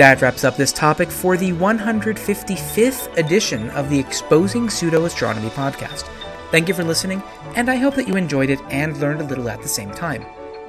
That 0.00 0.22
wraps 0.22 0.44
up 0.44 0.56
this 0.56 0.72
topic 0.72 1.10
for 1.10 1.36
the 1.36 1.52
155th 1.52 3.18
edition 3.18 3.68
of 3.72 3.90
the 3.90 3.98
Exposing 3.98 4.70
Pseudo 4.70 5.04
Astronomy 5.04 5.50
podcast. 5.50 6.08
Thank 6.50 6.68
you 6.68 6.74
for 6.74 6.84
listening, 6.84 7.22
and 7.54 7.68
I 7.68 7.76
hope 7.76 7.96
that 7.96 8.08
you 8.08 8.16
enjoyed 8.16 8.48
it 8.48 8.60
and 8.70 8.96
learned 8.96 9.20
a 9.20 9.24
little 9.24 9.50
at 9.50 9.60
the 9.60 9.68
same 9.68 9.90
time. 9.90 10.24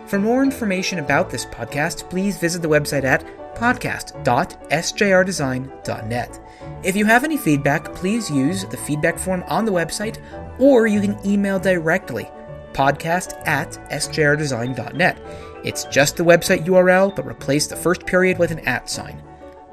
For 0.06 0.20
more 0.20 0.44
information 0.44 1.00
about 1.00 1.30
this 1.30 1.46
podcast, 1.46 2.10
please 2.10 2.40
visit 2.40 2.62
the 2.62 2.68
website 2.68 3.06
at 3.06 3.24
podcast.sjrdesign.net. 3.56 6.40
If 6.84 6.98
you 6.98 7.06
have 7.06 7.24
any 7.24 7.38
feedback, 7.38 7.96
please 7.96 8.30
use 8.30 8.66
the 8.66 8.76
feedback 8.76 9.18
form 9.18 9.46
on 9.48 9.64
the 9.64 9.72
website, 9.72 10.18
or 10.60 10.88
you 10.88 11.00
can 11.00 11.18
email 11.26 11.58
directly 11.58 12.30
podcast 12.74 13.46
at 13.48 13.72
sjrdesign.net. 13.90 15.22
It's 15.64 15.84
just 15.86 16.18
the 16.18 16.24
website 16.24 16.66
URL, 16.66 17.16
but 17.16 17.26
replace 17.26 17.68
the 17.68 17.76
first 17.76 18.06
period 18.06 18.40
with 18.40 18.52
an 18.52 18.60
at 18.68 18.90
sign. 18.90 19.22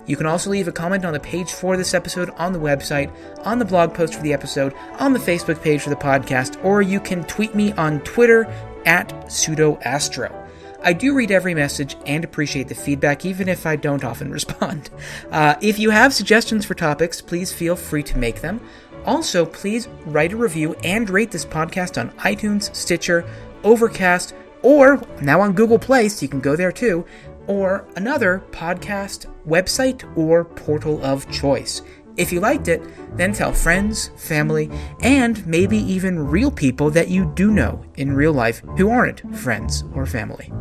You 0.06 0.16
can 0.16 0.26
also 0.26 0.50
leave 0.50 0.68
a 0.68 0.72
comment 0.72 1.04
on 1.04 1.12
the 1.12 1.20
page 1.20 1.52
for 1.52 1.76
this 1.76 1.92
episode 1.92 2.30
on 2.30 2.54
the 2.54 2.58
website, 2.58 3.14
on 3.44 3.58
the 3.58 3.64
blog 3.64 3.92
post 3.92 4.14
for 4.14 4.22
the 4.22 4.32
episode, 4.32 4.74
on 4.98 5.12
the 5.12 5.18
Facebook 5.18 5.62
page 5.62 5.82
for 5.82 5.90
the 5.90 5.96
podcast, 5.96 6.62
or 6.64 6.80
you 6.80 6.98
can 6.98 7.24
tweet 7.24 7.54
me 7.54 7.72
on 7.72 8.00
Twitter 8.00 8.44
at 8.86 9.08
pseudoastro. 9.26 10.34
I 10.80 10.92
do 10.92 11.14
read 11.14 11.30
every 11.30 11.54
message 11.54 11.96
and 12.06 12.24
appreciate 12.24 12.68
the 12.68 12.74
feedback, 12.74 13.26
even 13.26 13.48
if 13.48 13.66
I 13.66 13.76
don't 13.76 14.04
often 14.04 14.30
respond. 14.38 14.88
Uh, 15.30 15.56
if 15.60 15.78
you 15.78 15.90
have 15.90 16.14
suggestions 16.14 16.64
for 16.64 16.74
topics, 16.74 17.20
please 17.20 17.52
feel 17.52 17.76
free 17.76 18.02
to 18.04 18.16
make 18.16 18.40
them. 18.40 18.60
Also, 19.08 19.46
please 19.46 19.88
write 20.04 20.34
a 20.34 20.36
review 20.36 20.74
and 20.84 21.08
rate 21.08 21.30
this 21.30 21.46
podcast 21.46 21.98
on 21.98 22.10
iTunes, 22.18 22.72
Stitcher, 22.76 23.24
Overcast, 23.64 24.34
or 24.60 25.02
now 25.22 25.40
on 25.40 25.54
Google 25.54 25.78
Play, 25.78 26.10
so 26.10 26.22
you 26.22 26.28
can 26.28 26.40
go 26.40 26.54
there 26.54 26.70
too, 26.70 27.06
or 27.46 27.88
another 27.96 28.42
podcast 28.50 29.24
website 29.46 30.04
or 30.14 30.44
portal 30.44 31.02
of 31.02 31.28
choice. 31.32 31.80
If 32.18 32.30
you 32.32 32.40
liked 32.40 32.68
it, 32.68 32.82
then 33.16 33.32
tell 33.32 33.54
friends, 33.54 34.08
family, 34.18 34.70
and 35.00 35.44
maybe 35.46 35.78
even 35.78 36.18
real 36.18 36.50
people 36.50 36.90
that 36.90 37.08
you 37.08 37.32
do 37.34 37.50
know 37.50 37.82
in 37.96 38.12
real 38.12 38.34
life 38.34 38.60
who 38.76 38.90
aren't 38.90 39.34
friends 39.34 39.84
or 39.94 40.04
family. 40.04 40.52